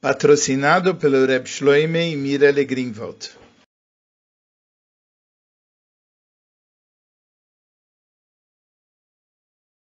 patrocinado 0.00 0.94
pelo 0.94 1.26
Reb 1.26 1.46
Shloime 1.46 2.12
e 2.12 2.16
Mirelle 2.16 2.64
Greenwald. 2.64 3.36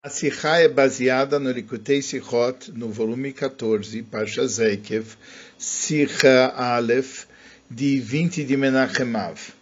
A 0.03 0.09
Sikha 0.09 0.57
é 0.57 0.67
baseada 0.67 1.37
no 1.37 1.51
Likutei 1.51 2.01
Sichot, 2.01 2.71
no 2.71 2.89
volume 2.89 3.33
14, 3.33 4.01
Pasha 4.03 4.47
Zekev, 4.47 5.15
Sikha 5.57 6.53
Aleph, 6.55 7.25
de 7.69 7.99
20 7.99 8.43
de 8.43 8.55
Menachemav. 8.55 9.56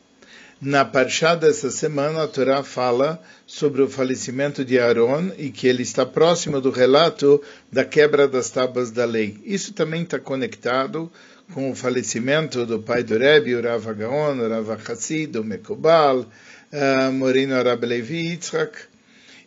Na 0.66 0.84
Parshá 0.84 1.36
dessa 1.36 1.70
semana, 1.70 2.24
a 2.24 2.28
Torá 2.28 2.64
fala 2.64 3.22
sobre 3.46 3.84
o 3.84 3.88
falecimento 3.88 4.66
de 4.66 4.80
Aaron 4.80 5.30
e 5.38 5.52
que 5.52 5.68
ele 5.68 5.84
está 5.84 6.08
próximo 6.08 6.60
do 6.60 6.72
relato 6.72 7.40
da 7.72 7.86
quebra 7.86 8.28
das 8.28 8.50
tábuas 8.50 8.90
da 8.90 9.06
lei. 9.06 9.38
Isso 9.46 9.74
também 9.74 10.02
está 10.02 10.18
conectado 10.18 11.12
com 11.54 11.70
o 11.70 11.76
falecimento 11.76 12.66
do 12.66 12.80
pai 12.80 13.04
do 13.04 13.16
Rebbe, 13.16 13.54
o 13.54 13.62
Rav 13.62 13.94
Gaon, 13.94 14.40
o 14.40 14.50
Rav 14.50 14.72
Hassid, 14.90 15.38
o 15.38 15.42
uh, 15.44 17.12
Moreno 17.14 17.64
Rab 17.64 17.86
Levi 17.86 18.30
Yitzhak. 18.30 18.76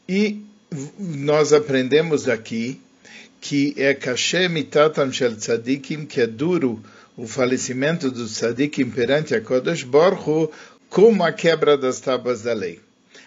E 0.08 0.44
nós 1.00 1.52
aprendemos 1.52 2.26
daqui 2.26 2.80
que 3.40 3.74
é 3.76 3.92
kashem 3.92 4.48
mitatam 4.50 5.12
shel 5.12 5.34
tzadikim, 5.34 6.06
que 6.06 6.20
é 6.20 6.28
duro 6.28 6.80
o 7.16 7.26
falecimento 7.26 8.08
dos 8.08 8.36
tzadikim 8.36 8.90
perante 8.90 9.34
a 9.34 9.40
Kodesh 9.40 9.82
Baruch 9.82 10.52
como 10.88 11.22
a 11.22 11.32
quebra 11.32 11.76
das 11.76 12.00
tábuas 12.00 12.42
da 12.42 12.52
lei. 12.52 12.80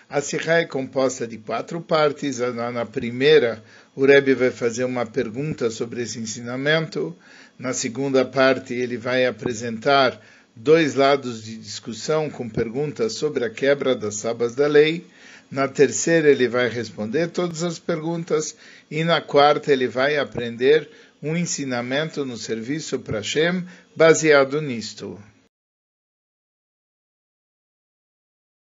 A 0.10 0.20
Sikha 0.20 0.60
é 0.60 0.66
composta 0.66 1.26
de 1.26 1.38
quatro 1.38 1.80
partes. 1.80 2.40
Na 2.40 2.86
primeira, 2.86 3.64
o 3.96 4.06
Rebbe 4.06 4.34
vai 4.34 4.52
fazer 4.52 4.84
uma 4.84 5.06
pergunta 5.06 5.70
sobre 5.70 6.02
esse 6.02 6.20
ensinamento. 6.20 7.16
Na 7.58 7.72
segunda 7.72 8.26
parte, 8.26 8.74
ele 8.74 8.98
vai 8.98 9.26
apresentar 9.26 10.20
dois 10.56 10.96
lados 10.96 11.44
de 11.44 11.56
discussão 11.56 12.30
com 12.30 12.50
perguntas 12.50 13.14
sobre 13.14 13.46
a 13.46 13.50
quebra 13.50 13.96
das 13.96 14.22
tábuas 14.22 14.54
da 14.54 14.68
lei. 14.68 15.06
Na 15.50 15.68
terceira, 15.68 16.30
ele 16.30 16.48
vai 16.48 16.68
responder 16.68 17.30
todas 17.30 17.64
as 17.64 17.80
perguntas. 17.80 18.56
E 18.90 19.04
na 19.04 19.22
quarta, 19.22 19.72
ele 19.72 19.88
vai 19.88 20.18
aprender 20.18 20.90
um 21.24 21.38
ensinamento 21.38 22.26
no 22.26 22.36
serviço 22.36 23.00
para 23.00 23.20
Hashem 23.20 23.64
baseado 23.96 24.62
nisto. 24.62 25.18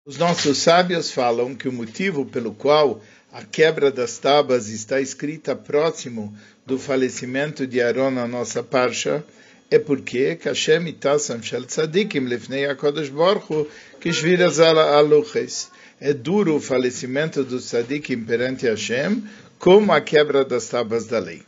Os 0.05 0.17
nossos 0.17 0.57
sábios 0.57 1.11
falam 1.11 1.55
que 1.55 1.69
o 1.69 1.71
motivo 1.71 2.25
pelo 2.25 2.53
qual 2.53 3.01
a 3.31 3.41
quebra 3.45 3.89
das 3.89 4.17
tábuas 4.17 4.67
está 4.67 4.99
escrita 4.99 5.55
próximo 5.55 6.37
do 6.65 6.77
falecimento 6.77 7.65
de 7.65 7.81
Aaron 7.81 8.11
na 8.11 8.27
nossa 8.27 8.61
parsha 8.61 9.23
é 9.71 9.79
porque 9.79 10.35
Kashem 10.35 10.87
itasam 10.89 11.41
shel 11.41 11.63
tzadikim 11.63 12.27
lefnei 12.27 12.65
HaKadosh 12.65 13.09
Baruch 13.09 13.49
Hu 13.49 13.67
kishviras 14.01 14.59
aluches. 14.59 15.71
É 16.01 16.13
duro 16.13 16.57
o 16.57 16.59
falecimento 16.59 17.41
dos 17.45 17.67
tzadikim 17.67 18.25
perante 18.25 18.67
Hashem 18.67 19.23
como 19.57 19.93
a 19.93 20.01
quebra 20.01 20.43
das 20.43 20.67
tábuas 20.67 21.07
da 21.07 21.19
lei. 21.19 21.41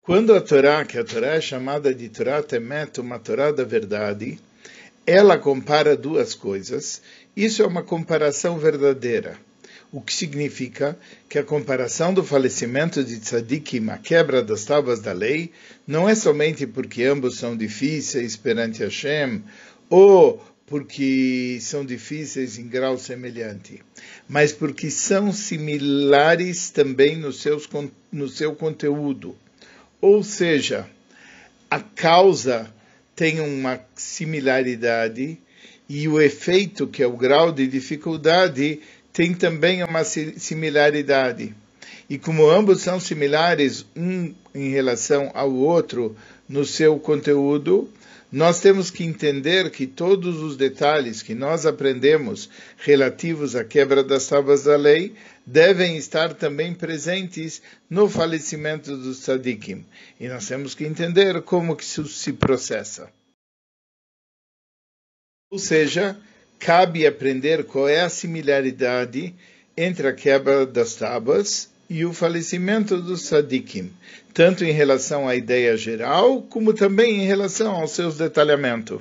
Quando 0.00 0.32
a 0.32 0.40
Torá, 0.40 0.84
que 0.84 0.96
a 0.96 1.04
Torá 1.04 1.34
é 1.34 1.40
chamada 1.40 1.92
de 1.92 2.08
Torá 2.08 2.40
Temet, 2.40 3.00
uma 3.00 3.18
Torá 3.18 3.50
da 3.50 3.64
verdade, 3.64 4.38
ela 5.08 5.38
compara 5.38 5.96
duas 5.96 6.34
coisas. 6.34 7.00
Isso 7.34 7.62
é 7.62 7.66
uma 7.66 7.82
comparação 7.82 8.58
verdadeira. 8.58 9.38
O 9.90 10.02
que 10.02 10.12
significa 10.12 10.98
que 11.30 11.38
a 11.38 11.42
comparação 11.42 12.12
do 12.12 12.22
falecimento 12.22 13.02
de 13.02 13.18
Tzadikim, 13.18 13.88
a 13.88 13.96
quebra 13.96 14.42
das 14.42 14.66
tábuas 14.66 15.00
da 15.00 15.14
lei, 15.14 15.50
não 15.86 16.06
é 16.06 16.14
somente 16.14 16.66
porque 16.66 17.04
ambos 17.04 17.38
são 17.38 17.56
difíceis 17.56 18.36
perante 18.36 18.82
Hashem, 18.82 19.42
ou 19.88 20.44
porque 20.66 21.56
são 21.62 21.86
difíceis 21.86 22.58
em 22.58 22.68
grau 22.68 22.98
semelhante, 22.98 23.82
mas 24.28 24.52
porque 24.52 24.90
são 24.90 25.32
similares 25.32 26.68
também 26.68 27.16
no, 27.16 27.32
seus, 27.32 27.66
no 28.12 28.28
seu 28.28 28.54
conteúdo. 28.54 29.34
Ou 30.02 30.22
seja, 30.22 30.86
a 31.70 31.80
causa 31.80 32.70
tem 33.18 33.40
uma 33.40 33.80
similaridade 33.96 35.36
e 35.88 36.06
o 36.06 36.20
efeito, 36.20 36.86
que 36.86 37.02
é 37.02 37.06
o 37.06 37.16
grau 37.16 37.50
de 37.50 37.66
dificuldade, 37.66 38.78
tem 39.12 39.34
também 39.34 39.82
uma 39.82 40.04
similaridade. 40.04 41.52
E 42.08 42.16
como 42.16 42.48
ambos 42.48 42.80
são 42.80 43.00
similares 43.00 43.84
um 43.96 44.32
em 44.54 44.70
relação 44.70 45.32
ao 45.34 45.52
outro 45.52 46.14
no 46.48 46.64
seu 46.64 46.96
conteúdo, 47.00 47.90
nós 48.30 48.60
temos 48.60 48.88
que 48.88 49.02
entender 49.02 49.68
que 49.72 49.84
todos 49.84 50.40
os 50.40 50.56
detalhes 50.56 51.20
que 51.20 51.34
nós 51.34 51.66
aprendemos 51.66 52.48
relativos 52.76 53.56
à 53.56 53.64
quebra 53.64 54.04
das 54.04 54.28
tábuas 54.28 54.62
da 54.62 54.76
lei 54.76 55.12
devem 55.50 55.96
estar 55.96 56.34
também 56.34 56.74
presentes 56.74 57.62
no 57.88 58.06
falecimento 58.06 58.94
do 58.94 59.14
tzadikim. 59.14 59.82
E 60.20 60.28
nós 60.28 60.46
temos 60.46 60.74
que 60.74 60.84
entender 60.84 61.40
como 61.40 61.74
que 61.74 61.82
isso 61.82 62.06
se 62.06 62.34
processa. 62.34 63.10
Ou 65.50 65.58
seja, 65.58 66.14
cabe 66.58 67.06
aprender 67.06 67.64
qual 67.64 67.88
é 67.88 68.02
a 68.02 68.10
similaridade 68.10 69.34
entre 69.74 70.08
a 70.08 70.12
quebra 70.12 70.66
das 70.66 70.96
tábuas 70.96 71.70
e 71.88 72.04
o 72.04 72.12
falecimento 72.12 73.00
do 73.00 73.14
tzadikim, 73.14 73.90
tanto 74.34 74.66
em 74.66 74.72
relação 74.72 75.26
à 75.26 75.34
ideia 75.34 75.74
geral, 75.78 76.42
como 76.42 76.74
também 76.74 77.22
em 77.22 77.26
relação 77.26 77.74
aos 77.74 77.92
seus 77.92 78.18
detalhamentos. 78.18 79.00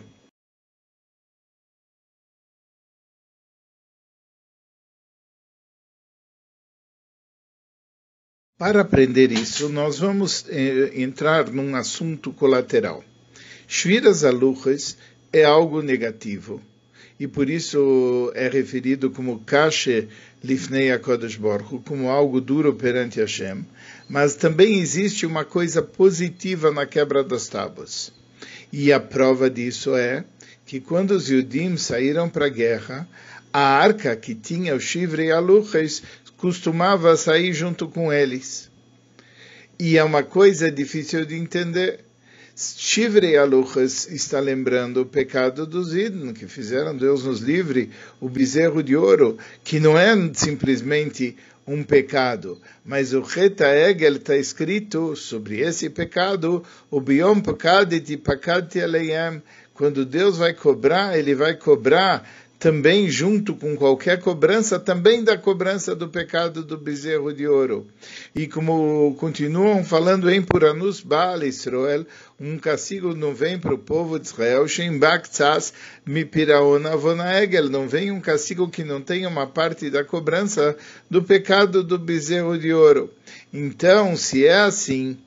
Para 8.58 8.82
aprender 8.82 9.32
isso, 9.32 9.70
nós 9.70 10.00
vamos 10.00 10.44
eh, 10.50 10.92
entrar 10.96 11.52
num 11.52 11.76
assunto 11.76 12.34
colateral. 12.34 13.04
Shviras 13.68 14.24
aluches 14.24 14.98
é 15.32 15.44
algo 15.44 15.84
negativo 15.84 16.60
e 17.20 17.28
por 17.28 17.52
isso 17.52 18.32
é 18.34 18.50
referido 18.50 19.12
como 19.12 19.42
kashe 19.42 20.08
lifnei 20.44 20.90
Baruch 21.40 21.84
como 21.86 22.10
algo 22.10 22.42
duro 22.42 22.74
perante 22.74 23.20
Hashem. 23.20 23.64
Mas 24.10 24.36
também 24.36 24.80
existe 24.80 25.28
uma 25.28 25.46
coisa 25.46 25.84
positiva 25.84 26.72
na 26.72 26.88
quebra 26.88 27.24
das 27.24 27.48
tábuas. 27.48 28.12
E 28.74 28.92
a 28.92 29.00
prova 29.00 29.52
disso 29.52 29.96
é 29.96 30.26
que 30.66 30.80
quando 30.80 31.12
os 31.12 31.30
Yudim 31.30 31.78
saíram 31.78 32.28
para 32.28 32.48
a 32.48 32.50
guerra, 32.50 33.08
a 33.54 33.62
arca 33.62 34.16
que 34.16 34.34
tinha 34.34 34.76
o 34.76 34.80
chifre 34.80 35.26
e 35.26 35.32
aluches 35.32 36.02
costumava 36.38 37.18
sair 37.18 37.54
junto 37.54 37.88
com 37.88 38.14
eles. 38.14 38.70
E 39.80 39.98
é 39.98 40.04
uma 40.04 40.24
coisa 40.24 40.72
difícil 40.72 41.26
de 41.26 41.36
entender. 41.36 42.06
Shivre 42.56 43.38
Aluchas 43.38 44.10
está 44.10 44.40
lembrando 44.40 45.02
o 45.02 45.06
pecado 45.06 45.68
dos 45.68 45.94
ídolos, 45.94 46.38
que 46.38 46.48
fizeram 46.48 46.98
Deus 46.98 47.24
nos 47.24 47.40
livre, 47.40 47.92
o 48.20 48.28
bezerro 48.28 48.82
de 48.82 48.96
ouro, 48.96 49.38
que 49.64 49.80
não 49.80 49.98
é 49.98 50.16
simplesmente 50.34 51.38
um 51.68 51.84
pecado, 51.84 52.60
mas 52.84 53.14
o 53.14 53.22
Reta 53.22 53.68
Egel 53.68 54.16
está 54.16 54.38
escrito 54.38 55.16
sobre 55.18 55.60
esse 55.60 55.90
pecado, 55.90 56.64
o 56.90 57.02
Biom 57.02 57.42
Pakadet 57.42 58.14
e 58.14 58.18
quando 59.74 60.06
Deus 60.06 60.38
vai 60.38 60.54
cobrar, 60.54 61.20
ele 61.20 61.36
vai 61.36 61.54
cobrar 61.54 62.28
também 62.60 63.10
junto 63.10 63.56
com 63.56 63.76
qualquer 63.76 64.20
cobrança, 64.20 64.80
também 64.80 65.24
da 65.24 65.38
cobrança 65.38 65.96
do 65.96 66.10
pecado 66.10 66.64
do 66.64 66.78
bezerro 66.78 67.32
de 67.32 67.48
ouro. 67.48 67.88
E 68.36 68.48
como 68.48 69.16
continuam 69.20 69.84
falando 69.84 70.30
em 70.30 70.42
Puranus 70.42 71.02
Baal 71.02 71.44
Israel, 71.44 72.06
um 72.40 72.58
castigo 72.58 73.14
não 73.14 73.34
vem 73.34 73.60
para 73.60 73.74
o 73.74 73.78
povo 73.78 74.20
de 74.20 74.28
Israel, 74.28 74.66
não 77.70 77.88
vem 77.88 78.12
um 78.12 78.20
castigo 78.20 78.70
que 78.70 78.84
não 78.84 79.02
tenha 79.02 79.30
uma 79.30 79.46
parte 79.46 79.90
da 79.90 80.04
cobrança 80.04 80.76
do 81.10 81.22
pecado 81.22 81.84
do 81.84 82.00
bezerro 82.00 82.58
de 82.58 82.74
ouro. 82.74 83.14
Então, 83.54 84.16
se 84.18 84.46
é 84.46 84.62
assim, 84.62 85.18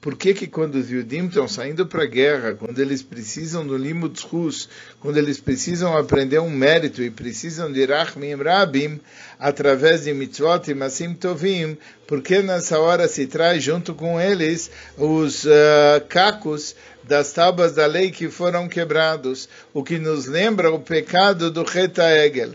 por 0.00 0.16
que, 0.16 0.34
que 0.34 0.46
quando 0.46 0.76
os 0.76 0.90
Yudim 0.90 1.26
estão 1.26 1.48
saindo 1.48 1.86
para 1.86 2.04
a 2.04 2.06
guerra, 2.06 2.54
quando 2.54 2.78
eles 2.78 3.02
precisam 3.02 3.66
do 3.66 3.76
Limud 3.76 4.18
Rus, 4.28 4.68
quando 5.00 5.16
eles 5.16 5.40
precisam 5.40 5.96
aprender 5.96 6.38
um 6.38 6.50
mérito 6.50 7.02
e 7.02 7.10
precisam 7.10 7.72
de 7.72 7.84
Rachmim 7.84 8.34
Rabim, 8.34 9.00
através 9.38 10.04
de 10.04 10.14
mitzvot 10.14 10.70
e 10.70 10.74
masim 10.74 11.14
tovim, 11.14 11.76
por 12.06 12.22
que 12.22 12.40
nessa 12.40 12.78
hora 12.78 13.08
se 13.08 13.26
traz 13.26 13.62
junto 13.62 13.94
com 13.94 14.20
eles 14.20 14.70
os 14.96 15.44
uh, 15.44 16.04
cacos 16.08 16.76
das 17.02 17.32
tábuas 17.32 17.72
da 17.72 17.86
lei 17.86 18.10
que 18.10 18.28
foram 18.28 18.68
quebrados, 18.68 19.48
o 19.72 19.82
que 19.82 19.98
nos 19.98 20.26
lembra 20.26 20.70
o 20.70 20.80
pecado 20.80 21.50
do 21.50 21.62
Reta 21.62 22.10
Egel. 22.10 22.52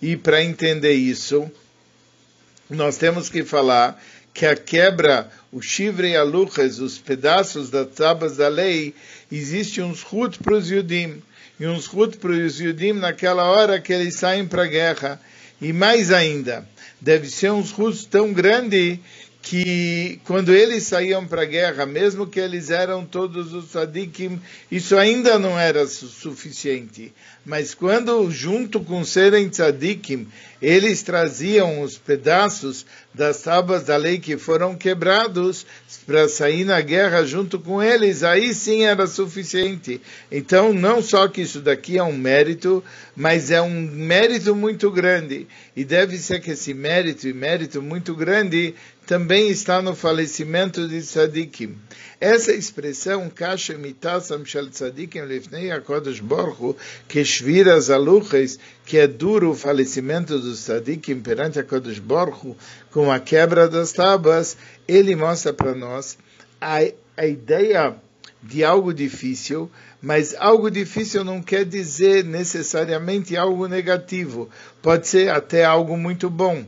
E 0.00 0.16
para 0.16 0.42
entender 0.42 0.92
isso, 0.92 1.50
nós 2.68 2.96
temos 2.96 3.28
que 3.28 3.42
falar 3.42 4.00
que 4.32 4.44
a 4.44 4.56
quebra, 4.56 5.30
o 5.54 5.62
chivre 5.62 6.08
e 6.08 6.16
aluches, 6.16 6.80
os 6.80 6.98
pedaços 6.98 7.70
das 7.70 7.86
tábuas 7.94 8.36
da 8.36 8.48
lei, 8.48 8.92
existe 9.30 9.80
um 9.80 9.94
zhut 9.94 10.40
para 10.40 10.56
os 10.56 10.68
Yudim, 10.68 11.22
e 11.60 11.66
um 11.68 11.80
zhut 11.80 12.16
para 12.16 12.32
os 12.32 12.58
Yudim 12.58 12.94
naquela 12.94 13.44
hora 13.44 13.80
que 13.80 13.92
eles 13.92 14.16
saem 14.16 14.48
para 14.48 14.64
a 14.64 14.66
guerra. 14.66 15.20
E 15.62 15.72
mais 15.72 16.10
ainda, 16.10 16.68
deve 17.00 17.30
ser 17.30 17.52
um 17.52 17.62
zhut 17.62 18.04
tão 18.08 18.32
grande 18.32 18.98
que 19.44 20.18
quando 20.24 20.54
eles 20.54 20.84
saíam 20.84 21.26
para 21.26 21.42
a 21.42 21.44
guerra, 21.46 21.84
mesmo 21.84 22.26
que 22.26 22.40
eles 22.40 22.70
eram 22.70 23.04
todos 23.04 23.52
os 23.52 23.66
tzadikim, 23.66 24.40
isso 24.70 24.96
ainda 24.96 25.38
não 25.38 25.60
era 25.60 25.86
suficiente. 25.86 27.12
Mas 27.44 27.74
quando, 27.74 28.30
junto 28.30 28.80
com 28.80 29.04
serem 29.04 29.50
tzadikim, 29.50 30.26
eles 30.62 31.02
traziam 31.02 31.82
os 31.82 31.98
pedaços 31.98 32.86
das 33.12 33.42
tábuas 33.42 33.84
da 33.84 33.98
lei 33.98 34.18
que 34.18 34.38
foram 34.38 34.74
quebrados 34.74 35.66
para 36.06 36.26
sair 36.26 36.64
na 36.64 36.80
guerra 36.80 37.22
junto 37.24 37.58
com 37.58 37.82
eles, 37.82 38.22
aí 38.22 38.54
sim 38.54 38.84
era 38.84 39.06
suficiente. 39.06 40.00
Então, 40.32 40.72
não 40.72 41.02
só 41.02 41.28
que 41.28 41.42
isso 41.42 41.60
daqui 41.60 41.98
é 41.98 42.02
um 42.02 42.16
mérito, 42.16 42.82
mas 43.14 43.50
é 43.50 43.60
um 43.60 43.70
mérito 43.70 44.56
muito 44.56 44.90
grande. 44.90 45.46
E 45.76 45.84
deve 45.84 46.16
ser 46.16 46.40
que 46.40 46.52
esse 46.52 46.72
mérito 46.72 47.28
e 47.28 47.34
mérito 47.34 47.82
muito 47.82 48.14
grande 48.14 48.74
também 49.06 49.48
está 49.48 49.82
no 49.82 49.94
falecimento 49.94 50.88
de 50.88 51.00
tzadikim. 51.00 51.76
Essa 52.20 52.52
expressão, 52.52 53.28
kasha 53.28 53.76
mitasam 53.76 54.44
shel 54.44 54.70
tzadikim 54.70 55.26
lifnei 55.26 55.70
HaKodesh 55.70 56.22
que 57.08 57.22
aluches, 57.90 58.58
que 58.86 58.98
é 58.98 59.06
duro 59.06 59.50
o 59.50 59.54
falecimento 59.54 60.38
dos 60.38 60.64
tzadikim 60.64 61.20
perante 61.20 61.58
HaKodesh 61.58 61.98
Borchu, 61.98 62.56
com 62.90 63.12
a 63.12 63.20
quebra 63.20 63.68
das 63.68 63.92
tábuas, 63.92 64.56
ele 64.88 65.14
mostra 65.14 65.52
para 65.52 65.74
nós 65.74 66.16
a, 66.60 66.78
a 67.16 67.26
ideia 67.26 67.94
de 68.42 68.64
algo 68.64 68.92
difícil, 68.92 69.70
mas 70.00 70.34
algo 70.38 70.70
difícil 70.70 71.24
não 71.24 71.42
quer 71.42 71.64
dizer 71.64 72.24
necessariamente 72.24 73.36
algo 73.36 73.66
negativo, 73.66 74.50
pode 74.82 75.08
ser 75.08 75.30
até 75.30 75.64
algo 75.64 75.96
muito 75.96 76.28
bom. 76.28 76.64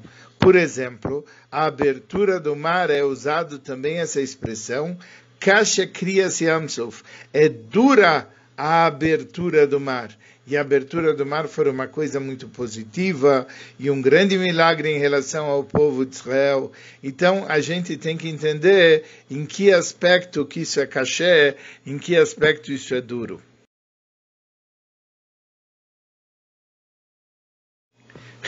Por 0.47 0.55
exemplo, 0.55 1.25
a 1.51 1.65
abertura 1.65 2.39
do 2.39 2.55
mar 2.55 2.89
é 2.89 3.03
usado 3.03 3.59
também 3.59 3.99
essa 3.99 4.21
expressão 4.21 4.97
Kasha 5.41 5.89
Kriyas 5.89 6.41
Yamsuf. 6.41 7.03
É 7.33 7.49
dura 7.49 8.29
a 8.57 8.87
abertura 8.87 9.67
do 9.67 9.81
mar. 9.81 10.17
E 10.47 10.57
a 10.57 10.61
abertura 10.61 11.13
do 11.13 11.27
mar 11.27 11.49
foi 11.49 11.69
uma 11.69 11.89
coisa 11.89 12.21
muito 12.21 12.47
positiva 12.47 13.45
e 13.77 13.91
um 13.91 14.01
grande 14.01 14.39
milagre 14.39 14.89
em 14.89 15.01
relação 15.01 15.47
ao 15.47 15.65
povo 15.65 16.07
de 16.07 16.15
Israel. 16.15 16.71
Então 17.03 17.45
a 17.49 17.59
gente 17.59 17.97
tem 17.97 18.17
que 18.17 18.29
entender 18.29 19.03
em 19.29 19.45
que 19.45 19.73
aspecto 19.73 20.47
que 20.47 20.61
isso 20.61 20.79
é 20.79 20.87
caché, 20.87 21.57
em 21.85 21.99
que 21.99 22.15
aspecto 22.17 22.71
isso 22.71 22.95
é 22.95 23.01
duro. 23.01 23.43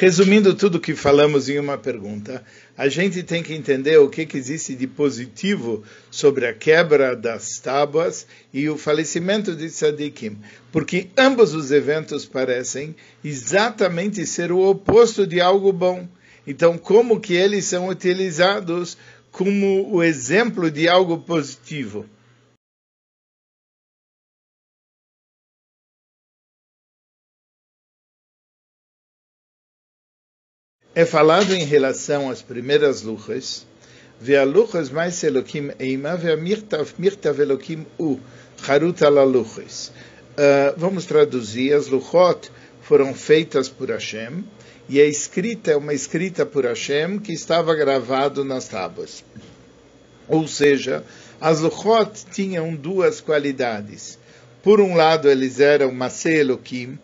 Resumindo 0.00 0.54
tudo 0.54 0.76
o 0.76 0.80
que 0.80 0.94
falamos 0.94 1.48
em 1.48 1.58
uma 1.58 1.76
pergunta, 1.76 2.44
a 2.76 2.88
gente 2.88 3.20
tem 3.24 3.42
que 3.42 3.52
entender 3.52 3.98
o 3.98 4.08
que, 4.08 4.24
que 4.24 4.36
existe 4.36 4.76
de 4.76 4.86
positivo 4.86 5.82
sobre 6.08 6.46
a 6.46 6.54
quebra 6.54 7.16
das 7.16 7.58
tábuas 7.58 8.24
e 8.54 8.68
o 8.68 8.78
falecimento 8.78 9.56
de 9.56 9.66
Tzadikim, 9.66 10.38
porque 10.70 11.08
ambos 11.16 11.52
os 11.52 11.72
eventos 11.72 12.24
parecem 12.24 12.94
exatamente 13.24 14.24
ser 14.24 14.52
o 14.52 14.60
oposto 14.60 15.26
de 15.26 15.40
algo 15.40 15.72
bom. 15.72 16.06
Então, 16.46 16.78
como 16.78 17.18
que 17.18 17.34
eles 17.34 17.64
são 17.64 17.88
utilizados 17.88 18.96
como 19.32 19.92
o 19.92 20.00
exemplo 20.00 20.70
de 20.70 20.88
algo 20.88 21.18
positivo? 21.18 22.06
é 30.97 31.05
falado 31.05 31.55
em 31.55 31.63
relação 31.63 32.29
às 32.29 32.41
primeiras 32.41 33.01
luchas, 33.01 33.65
והלוחס 34.21 34.91
mais 34.91 35.23
אלוקים 35.23 35.71
אימה, 35.79 36.15
והמכתב 36.21 37.41
אלוקים 37.41 37.83
הוא 37.97 38.19
חרוט 38.59 39.01
על 39.01 39.17
הלוחס. 39.17 39.91
Vamos 40.77 41.05
traduzir, 41.05 41.73
as 41.73 41.87
luchot 41.87 42.51
foram 42.81 43.13
feitas 43.13 43.69
por 43.69 43.89
Hashem, 43.89 44.43
e 44.89 44.99
a 44.99 45.05
escrita 45.05 45.71
é 45.71 45.75
uma 45.75 45.93
escrita 45.93 46.45
por 46.45 46.65
Hashem 46.65 47.19
que 47.19 47.33
estava 47.33 47.75
gravado 47.75 48.43
nas 48.43 48.67
tábuas. 48.67 49.23
Ou 50.27 50.47
seja, 50.47 51.03
as 51.39 51.59
luchot 51.59 52.25
tinham 52.31 52.75
duas 52.75 53.21
qualidades. 53.21 54.17
Por 54.63 54.79
um 54.79 54.95
lado, 54.95 55.29
eles 55.29 55.59
eram 55.59 55.91
Maseh 55.91 56.39
Elohim, 56.39 56.97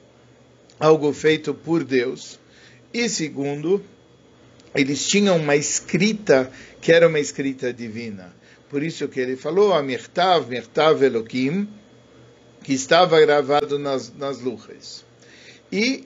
algo 0.79 1.11
feito 1.13 1.53
por 1.53 1.83
Deus, 1.83 2.39
e 2.94 3.08
segundo, 3.08 3.84
eles 4.72 5.06
tinham 5.08 5.36
uma 5.36 5.56
escrita 5.56 6.50
que 6.80 6.92
era 6.92 7.08
uma 7.08 7.18
escrita 7.18 7.72
divina. 7.72 8.32
Por 8.70 8.82
isso 8.82 9.08
que 9.08 9.18
ele 9.18 9.36
falou, 9.36 9.72
Amirtav, 9.72 10.48
Mirtav 10.48 11.02
Elohim, 11.02 11.68
que 12.62 12.72
estava 12.72 13.20
gravado 13.20 13.78
nas, 13.78 14.14
nas 14.14 14.40
luchas. 14.40 15.04
E, 15.72 16.04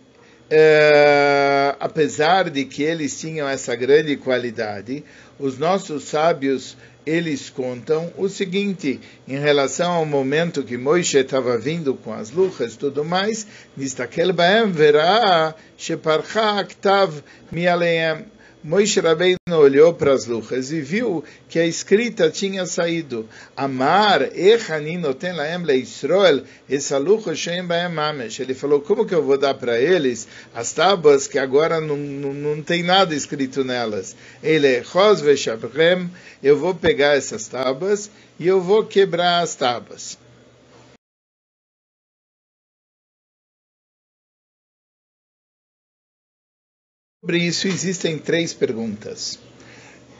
eh, 0.50 1.74
apesar 1.78 2.48
de 2.50 2.64
que 2.64 2.82
eles 2.82 3.18
tinham 3.18 3.48
essa 3.48 3.74
grande 3.76 4.16
qualidade, 4.16 5.04
os 5.38 5.58
nossos 5.58 6.04
sábios 6.04 6.76
eles 7.08 7.48
contam 7.48 8.12
o 8.18 8.28
seguinte, 8.28 9.00
em 9.26 9.38
relação 9.38 9.92
ao 9.92 10.04
momento 10.04 10.62
que 10.62 10.76
Moisés 10.76 11.24
estava 11.24 11.56
vindo 11.56 11.94
com 11.94 12.12
as 12.12 12.30
luchas 12.30 12.76
tudo 12.76 13.02
mais, 13.02 13.46
Nistakel 13.74 14.32
Baem 14.34 14.70
verá 14.70 15.54
Sheparcha 15.76 16.60
Aktav 16.60 17.22
Mialeem. 17.50 18.26
Moisés 18.64 19.04
Rabbeinu 19.04 19.38
olhou 19.56 19.94
para 19.94 20.12
as 20.12 20.26
luchas 20.26 20.72
e 20.72 20.80
viu 20.80 21.22
que 21.48 21.60
a 21.60 21.66
escrita 21.66 22.28
tinha 22.28 22.66
saído. 22.66 23.28
Amar 23.56 24.36
echanin 24.36 24.98
noten 24.98 25.32
laem 25.32 25.62
leisroel 25.62 26.42
essa 26.68 26.98
lucha 26.98 27.36
shem 27.36 27.64
baem. 27.64 27.88
Ele 28.36 28.54
falou, 28.54 28.80
como 28.80 29.06
que 29.06 29.14
eu 29.14 29.22
vou 29.22 29.38
dar 29.38 29.54
para 29.54 29.80
eles 29.80 30.26
as 30.52 30.72
tábuas 30.72 31.28
que 31.28 31.38
agora 31.38 31.80
não, 31.80 31.96
não, 31.96 32.34
não 32.34 32.62
tem 32.62 32.82
nada 32.82 33.14
escrito 33.14 33.62
nelas? 33.62 34.16
Ele, 34.42 34.82
veshabrem, 35.22 36.10
eu 36.42 36.58
vou 36.58 36.74
pegar 36.74 37.16
essas 37.16 37.46
tábuas 37.46 38.10
e 38.40 38.48
eu 38.48 38.60
vou 38.60 38.84
quebrar 38.84 39.40
as 39.40 39.54
tábuas. 39.54 40.18
Sobre 47.28 47.44
isso 47.44 47.68
existem 47.68 48.16
três 48.16 48.54
perguntas. 48.54 49.38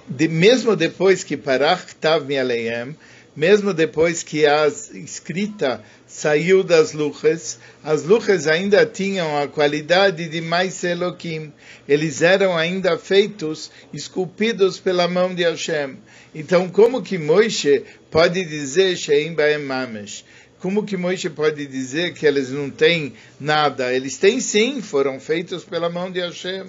De, 0.07 0.29
mesmo 0.29 0.77
depois 0.77 1.25
que 1.25 1.38
Parach 1.38 1.95
Tav 1.95 2.27
Mialeem, 2.27 2.95
mesmo 3.35 3.73
depois 3.73 4.23
que 4.23 4.45
a 4.45 4.67
escrita 4.67 5.83
saiu 6.07 6.62
das 6.62 6.93
luchas, 6.93 7.59
as 7.83 8.03
luchas 8.03 8.47
ainda 8.47 8.85
tinham 8.85 9.38
a 9.38 9.49
qualidade 9.49 10.29
de 10.29 10.43
mais 10.43 10.85
Elohim. 10.85 11.50
Eles 11.88 12.21
eram 12.21 12.55
ainda 12.55 12.99
feitos, 12.99 13.71
esculpidos 13.91 14.79
pela 14.79 15.09
mão 15.09 15.35
de 15.35 15.45
Hashem. 15.45 15.97
Então, 16.35 16.69
como 16.69 17.00
que 17.00 17.17
Moisés 17.17 17.85
pode 18.11 18.45
dizer 18.45 18.99
Sheim 18.99 19.33
Baem 19.33 19.61
Mamesh? 19.61 20.27
Como 20.61 20.85
que 20.85 20.99
Moisés 20.99 21.33
pode 21.33 21.67
dizer 21.67 22.12
que 22.12 22.27
eles 22.27 22.50
não 22.50 22.69
têm 22.69 23.15
nada? 23.41 23.95
Eles 23.95 24.19
têm 24.19 24.41
sim, 24.41 24.83
foram 24.83 25.19
feitos 25.19 25.65
pela 25.65 25.88
mão 25.88 26.11
de 26.11 26.21
Hashem. 26.21 26.67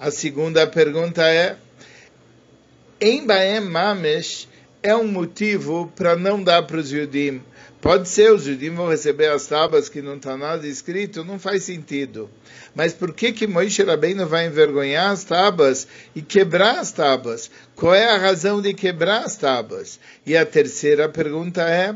A 0.00 0.10
segunda 0.10 0.66
pergunta 0.66 1.28
é: 1.28 1.58
em 2.98 3.26
Baem 3.26 3.60
Mamesh 3.60 4.48
é 4.82 4.96
um 4.96 5.06
motivo 5.06 5.92
para 5.94 6.16
não 6.16 6.42
dar 6.42 6.62
para 6.62 6.78
os 6.78 6.88
judim? 6.88 7.42
Pode 7.82 8.08
ser, 8.08 8.32
os 8.32 8.44
judim 8.44 8.70
vão 8.70 8.88
receber 8.88 9.26
as 9.26 9.46
tábuas 9.46 9.90
que 9.90 10.00
não 10.00 10.16
está 10.16 10.38
nada 10.38 10.66
escrito, 10.66 11.22
não 11.22 11.38
faz 11.38 11.64
sentido. 11.64 12.30
Mas 12.74 12.94
por 12.94 13.12
que 13.12 13.30
que 13.30 13.46
Moisés 13.46 13.86
Rabbeinu 13.86 14.26
vai 14.26 14.46
envergonhar 14.46 15.10
as 15.10 15.22
tábuas 15.22 15.86
e 16.16 16.22
quebrar 16.22 16.78
as 16.78 16.90
tábuas? 16.92 17.50
Qual 17.76 17.94
é 17.94 18.08
a 18.08 18.16
razão 18.16 18.62
de 18.62 18.72
quebrar 18.72 19.24
as 19.24 19.36
tábuas? 19.36 20.00
E 20.24 20.34
a 20.34 20.46
terceira 20.46 21.10
pergunta 21.10 21.60
é, 21.60 21.94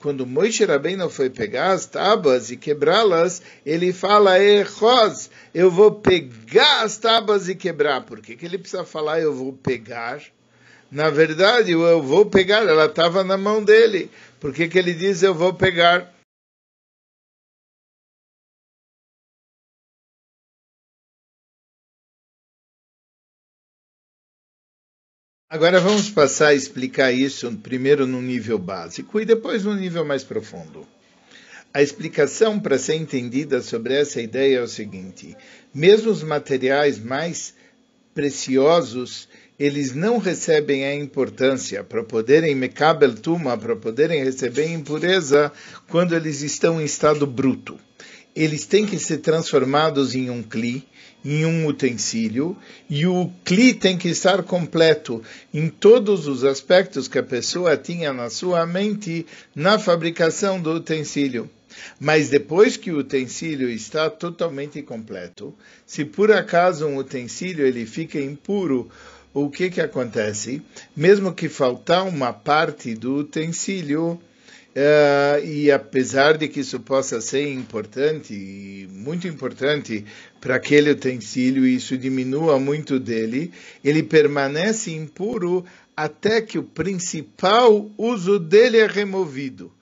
quando 0.00 0.26
Moisés 0.26 0.68
Rabbeinu 0.68 1.10
foi 1.10 1.28
pegar 1.28 1.72
as 1.72 1.84
tábuas 1.84 2.50
e 2.50 2.56
quebrá-las, 2.56 3.42
ele 3.66 3.92
fala, 3.92 4.38
Echos, 4.38 5.30
eu 5.54 5.70
vou 5.70 5.92
pegar 5.92 6.82
as 6.82 6.96
tábuas 6.96 7.48
e 7.48 7.54
quebrar. 7.54 8.00
Por 8.02 8.20
que, 8.20 8.34
que 8.34 8.46
ele 8.46 8.56
precisa 8.56 8.82
falar, 8.82 9.20
eu 9.20 9.34
vou 9.34 9.52
pegar? 9.52 10.22
Na 10.90 11.10
verdade, 11.10 11.72
eu 11.72 12.02
vou 12.02 12.26
pegar, 12.26 12.66
ela 12.66 12.86
estava 12.86 13.22
na 13.22 13.36
mão 13.36 13.62
dele. 13.62 14.10
Por 14.40 14.54
que, 14.54 14.68
que 14.68 14.78
ele 14.78 14.94
diz, 14.94 15.22
eu 15.22 15.34
vou 15.34 15.52
pegar? 15.52 16.10
Agora 25.52 25.80
vamos 25.80 26.08
passar 26.08 26.50
a 26.50 26.54
explicar 26.54 27.10
isso 27.10 27.50
primeiro 27.56 28.06
no 28.06 28.22
nível 28.22 28.56
básico 28.56 29.20
e 29.20 29.24
depois 29.24 29.64
no 29.64 29.74
nível 29.74 30.04
mais 30.04 30.22
profundo. 30.22 30.86
A 31.74 31.82
explicação 31.82 32.60
para 32.60 32.78
ser 32.78 32.94
entendida 32.94 33.60
sobre 33.60 33.94
essa 33.94 34.22
ideia 34.22 34.58
é 34.58 34.62
o 34.62 34.68
seguinte: 34.68 35.36
mesmo 35.74 36.08
os 36.08 36.22
materiais 36.22 37.00
mais 37.00 37.52
preciosos, 38.14 39.28
eles 39.58 39.92
não 39.92 40.18
recebem 40.18 40.84
a 40.84 40.94
importância 40.94 41.82
para 41.82 42.04
poderem 42.04 42.54
mekabel 42.54 43.12
tuma, 43.16 43.58
para 43.58 43.74
poderem 43.74 44.22
receber 44.22 44.70
impureza 44.70 45.50
quando 45.88 46.14
eles 46.14 46.42
estão 46.42 46.80
em 46.80 46.84
estado 46.84 47.26
bruto. 47.26 47.76
Eles 48.34 48.64
têm 48.64 48.86
que 48.86 48.98
ser 48.98 49.18
transformados 49.18 50.14
em 50.14 50.30
um 50.30 50.42
cli, 50.42 50.86
em 51.24 51.44
um 51.44 51.66
utensílio 51.66 52.56
e 52.88 53.06
o 53.06 53.30
CLI 53.44 53.74
tem 53.74 53.98
que 53.98 54.08
estar 54.08 54.42
completo 54.42 55.22
em 55.52 55.68
todos 55.68 56.26
os 56.26 56.44
aspectos 56.44 57.08
que 57.08 57.18
a 57.18 57.22
pessoa 57.22 57.76
tinha 57.76 58.12
na 58.12 58.30
sua 58.30 58.64
mente 58.66 59.26
na 59.54 59.78
fabricação 59.78 60.60
do 60.60 60.72
utensílio. 60.72 61.50
Mas 61.98 62.28
depois 62.28 62.76
que 62.76 62.90
o 62.90 62.98
utensílio 62.98 63.68
está 63.68 64.10
totalmente 64.10 64.82
completo, 64.82 65.54
se 65.86 66.04
por 66.04 66.32
acaso 66.32 66.86
um 66.86 66.96
utensílio 66.96 67.66
ele 67.66 67.86
fica 67.86 68.20
impuro, 68.20 68.90
o 69.32 69.48
que 69.48 69.70
que 69.70 69.80
acontece? 69.80 70.60
Mesmo 70.96 71.32
que 71.32 71.48
faltar 71.48 72.04
uma 72.06 72.32
parte 72.32 72.94
do 72.94 73.16
utensílio, 73.16 74.20
Uh, 74.70 75.44
e 75.44 75.70
apesar 75.72 76.38
de 76.38 76.46
que 76.46 76.60
isso 76.60 76.78
possa 76.78 77.20
ser 77.20 77.52
importante, 77.52 78.88
muito 78.92 79.26
importante 79.26 80.04
para 80.40 80.54
aquele 80.54 80.92
utensílio, 80.92 81.66
isso 81.66 81.98
diminua 81.98 82.58
muito 82.60 83.00
dele, 83.00 83.52
ele 83.82 84.00
permanece 84.02 84.92
impuro 84.92 85.64
até 85.96 86.40
que 86.40 86.56
o 86.56 86.62
principal 86.62 87.90
uso 87.98 88.38
dele 88.38 88.78
é 88.78 88.86
removido. 88.86 89.72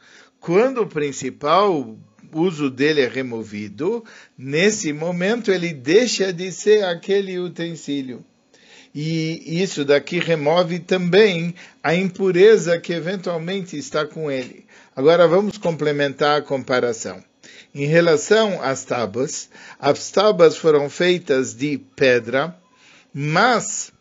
Quando 0.41 0.81
o 0.81 0.87
principal 0.87 1.95
uso 2.33 2.71
dele 2.71 3.03
é 3.03 3.09
removido, 3.09 4.03
nesse 4.39 4.93
momento 4.93 5.51
ele 5.51 5.75
deixa 5.75 6.33
de 6.33 6.51
ser 6.51 6.85
aquele 6.85 7.39
utensílio. 7.39 8.25
E 8.95 9.63
isso 9.63 9.85
daqui 9.85 10.19
remove 10.19 10.79
também 10.79 11.55
a 11.83 11.95
impureza 11.95 12.81
que 12.81 12.93
eventualmente 12.93 13.77
está 13.77 14.07
com 14.07 14.31
ele. 14.31 14.65
Agora 14.99 15.29
vamos 15.29 15.57
complementar 15.57 16.41
a 16.41 16.43
comparação. 16.43 17.23
Em 17.73 17.87
relação 17.87 18.61
às 18.61 18.83
tábuas, 18.83 19.49
as 19.79 20.11
tábuas 20.11 20.57
foram 20.57 20.91
feitas 20.91 21.55
de 21.55 21.79
pedra, 21.95 22.53
mas 23.15 23.93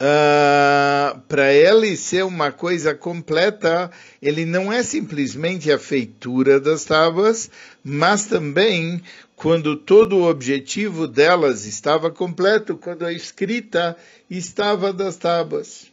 uh, 0.00 1.20
para 1.28 1.52
ele 1.52 1.98
ser 1.98 2.24
uma 2.24 2.50
coisa 2.50 2.94
completa, 2.94 3.90
ele 4.22 4.46
não 4.46 4.72
é 4.72 4.82
simplesmente 4.82 5.70
a 5.70 5.78
feitura 5.78 6.58
das 6.58 6.86
tábuas, 6.86 7.50
mas 7.84 8.24
também 8.24 9.02
quando 9.36 9.76
todo 9.76 10.16
o 10.16 10.30
objetivo 10.30 11.06
delas 11.06 11.66
estava 11.66 12.10
completo, 12.10 12.74
quando 12.74 13.04
a 13.04 13.12
escrita 13.12 13.98
estava 14.30 14.94
das 14.94 15.16
tábuas. 15.16 15.92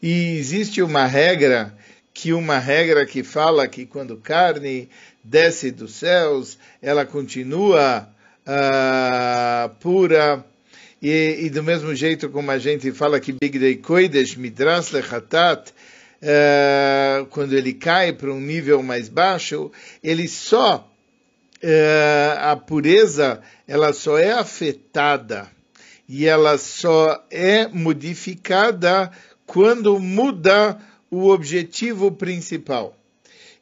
E 0.00 0.36
existe 0.38 0.80
uma 0.80 1.04
regra 1.04 1.76
que 2.16 2.32
uma 2.32 2.58
regra 2.58 3.04
que 3.04 3.22
fala 3.22 3.68
que 3.68 3.84
quando 3.84 4.16
carne 4.16 4.88
desce 5.22 5.70
dos 5.70 5.96
céus, 5.96 6.58
ela 6.80 7.04
continua 7.04 8.08
uh, 8.46 9.68
pura. 9.80 10.42
E, 11.02 11.40
e, 11.42 11.50
do 11.50 11.62
mesmo 11.62 11.94
jeito 11.94 12.30
como 12.30 12.50
a 12.50 12.56
gente 12.58 12.90
fala 12.90 13.20
que 13.20 13.32
Bigdei 13.32 13.76
Koidesh 13.76 14.34
Midras 14.34 14.92
Lechatat, 14.92 15.70
uh, 16.22 17.26
quando 17.26 17.52
ele 17.52 17.74
cai 17.74 18.14
para 18.14 18.32
um 18.32 18.40
nível 18.40 18.82
mais 18.82 19.10
baixo, 19.10 19.70
ele 20.02 20.26
só, 20.26 20.90
uh, 21.62 22.38
a 22.38 22.56
pureza, 22.56 23.42
ela 23.68 23.92
só 23.92 24.16
é 24.16 24.32
afetada 24.32 25.46
e 26.08 26.24
ela 26.24 26.56
só 26.56 27.22
é 27.30 27.68
modificada 27.68 29.10
quando 29.44 30.00
muda 30.00 30.80
o 31.16 31.30
objetivo 31.30 32.12
principal. 32.12 32.94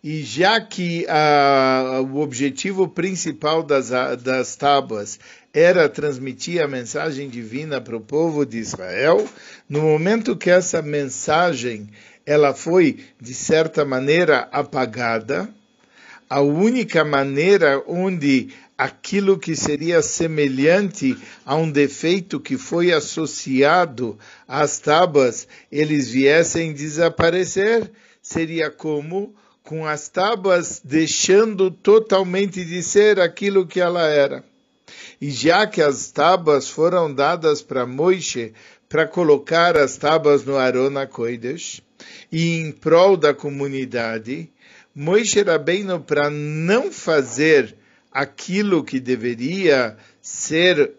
E 0.02 0.22
já 0.22 0.60
que 0.60 1.06
uh, 1.06 2.02
o 2.02 2.20
objetivo 2.20 2.88
principal 2.88 3.62
das, 3.62 3.90
das 4.22 4.54
tábuas 4.54 5.18
era 5.52 5.88
transmitir 5.88 6.60
a 6.60 6.68
mensagem 6.68 7.28
divina 7.28 7.80
para 7.80 7.96
o 7.96 8.00
povo 8.00 8.44
de 8.44 8.58
Israel, 8.58 9.26
no 9.68 9.80
momento 9.80 10.36
que 10.36 10.50
essa 10.50 10.82
mensagem 10.82 11.88
ela 12.26 12.52
foi, 12.52 12.98
de 13.20 13.32
certa 13.32 13.84
maneira, 13.84 14.48
apagada, 14.50 15.48
a 16.28 16.40
única 16.40 17.04
maneira 17.04 17.82
onde 17.86 18.48
aquilo 18.76 19.38
que 19.38 19.54
seria 19.54 20.02
semelhante 20.02 21.16
a 21.44 21.54
um 21.54 21.70
defeito 21.70 22.40
que 22.40 22.56
foi 22.56 22.92
associado 22.92 24.18
às 24.46 24.78
tábuas, 24.78 25.46
eles 25.70 26.10
viessem 26.10 26.72
desaparecer, 26.72 27.90
seria 28.20 28.70
como 28.70 29.34
com 29.62 29.86
as 29.86 30.08
tábuas 30.08 30.80
deixando 30.84 31.70
totalmente 31.70 32.64
de 32.64 32.82
ser 32.82 33.18
aquilo 33.20 33.66
que 33.66 33.80
ela 33.80 34.06
era. 34.06 34.44
E 35.20 35.30
já 35.30 35.66
que 35.66 35.80
as 35.80 36.10
tábuas 36.10 36.68
foram 36.68 37.12
dadas 37.12 37.62
para 37.62 37.86
Moisés 37.86 38.52
para 38.88 39.08
colocar 39.08 39.76
as 39.76 39.96
tábuas 39.96 40.44
no 40.44 40.56
Arona 40.56 41.04
Kodesh, 41.04 41.82
e 42.30 42.58
em 42.58 42.70
prol 42.70 43.16
da 43.16 43.34
comunidade, 43.34 44.48
Moisés 44.94 45.44
Rabbeinu, 45.44 45.98
para 45.98 46.30
não 46.30 46.92
fazer 46.92 47.74
aquilo 48.14 48.84
que 48.84 49.00
deveria 49.00 49.96
ser 50.22 50.92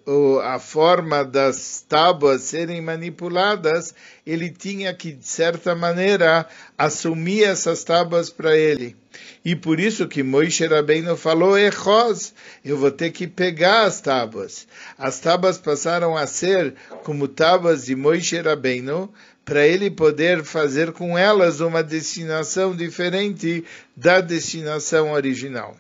a 0.44 0.60
forma 0.60 1.24
das 1.24 1.84
tábuas 1.88 2.42
serem 2.42 2.82
manipuladas, 2.82 3.96
ele 4.28 4.52
tinha 4.52 4.94
que, 4.94 5.14
de 5.14 5.26
certa 5.26 5.74
maneira, 5.74 6.46
assumir 6.78 7.44
essas 7.44 7.84
tábuas 7.86 8.30
para 8.30 8.56
ele. 8.56 8.96
E 9.44 9.56
por 9.56 9.80
isso 9.80 10.08
que 10.08 10.22
Moisés 10.22 10.70
Rabbeinu 10.70 11.16
falou, 11.16 11.58
Echos, 11.58 12.34
eu 12.64 12.78
vou 12.78 12.92
ter 12.92 13.12
que 13.12 13.26
pegar 13.26 13.86
as 13.86 14.02
tábuas. 14.02 14.68
As 14.98 15.20
tábuas 15.20 15.58
passaram 15.58 16.18
a 16.18 16.28
ser 16.28 16.76
como 17.04 17.28
tábuas 17.28 17.86
de 17.86 17.96
Moisés 17.96 18.46
Rabbeinu, 18.46 19.12
para 19.46 19.66
ele 19.66 19.90
poder 19.90 20.44
fazer 20.44 20.92
com 20.92 21.18
elas 21.18 21.62
uma 21.62 21.82
destinação 21.82 22.76
diferente 22.76 23.64
da 23.96 24.20
destinação 24.20 25.12
original. 25.14 25.78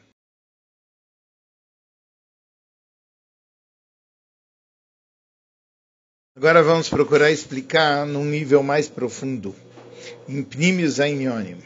Agora 6.37 6.61
vamos 6.61 6.89
procurar 6.89 7.31
explicar 7.31 8.05
num 8.05 8.25
nível 8.25 8.61
mais 8.61 8.89
profundo, 8.89 9.55
em 10.27 10.43
Pnimius 10.43 10.99
Ainyonim. 10.99 11.59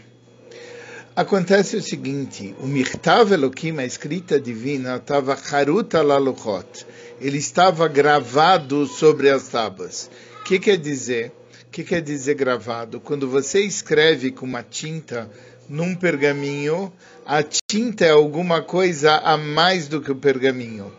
Acontece 1.15 1.75
o 1.75 1.81
seguinte, 1.81 2.53
o 2.59 2.67
Mirtav 2.67 3.33
Elohim, 3.33 3.79
a 3.79 3.83
escrita 3.83 4.39
divina, 4.39 4.97
estava 4.97 5.33
Haruta 5.33 6.03
Laluchot. 6.03 6.85
Ele 7.19 7.39
estava 7.39 7.87
gravado 7.87 8.85
sobre 8.85 9.31
as 9.31 9.47
tábuas. 9.47 10.07
O 10.41 10.43
que 10.43 10.59
quer 10.59 10.77
dizer? 10.77 11.31
O 11.63 11.71
que 11.71 11.83
quer 11.83 12.03
dizer 12.03 12.35
gravado? 12.35 12.99
Quando 12.99 13.27
você 13.27 13.61
escreve 13.61 14.29
com 14.29 14.45
uma 14.45 14.61
tinta 14.61 15.27
num 15.67 15.95
pergaminho, 15.95 16.93
a 17.25 17.41
tinta 17.41 18.05
é 18.05 18.11
alguma 18.11 18.61
coisa 18.61 19.17
a 19.17 19.35
mais 19.35 19.87
do 19.87 19.99
que 19.99 20.11
o 20.11 20.15
pergaminho. 20.15 20.93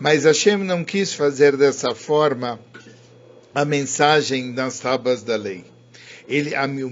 Mas 0.00 0.24
Hashem 0.24 0.56
não 0.56 0.82
quis 0.82 1.12
fazer 1.12 1.54
dessa 1.54 1.94
forma 1.94 2.58
a 3.54 3.64
mensagem 3.64 4.52
nas 4.52 4.78
tábuas 4.78 5.22
da 5.22 5.36
lei. 5.36 5.64
Ele, 6.28 6.54
a, 6.54 6.64
o 6.64 6.90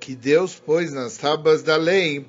que 0.00 0.14
Deus 0.14 0.54
pôs 0.54 0.92
nas 0.92 1.16
tábuas 1.16 1.62
da 1.62 1.76
lei, 1.76 2.26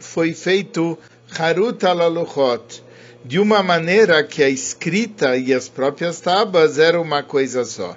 foi 0.00 0.32
feito 0.34 0.98
Harut 1.38 1.84
alaluchot, 1.84 2.82
de 3.24 3.38
uma 3.38 3.62
maneira 3.62 4.22
que 4.22 4.42
a 4.42 4.48
escrita 4.48 5.36
e 5.36 5.52
as 5.52 5.68
próprias 5.68 6.20
tábuas 6.20 6.78
eram 6.78 7.02
uma 7.02 7.22
coisa 7.22 7.64
só 7.64 7.96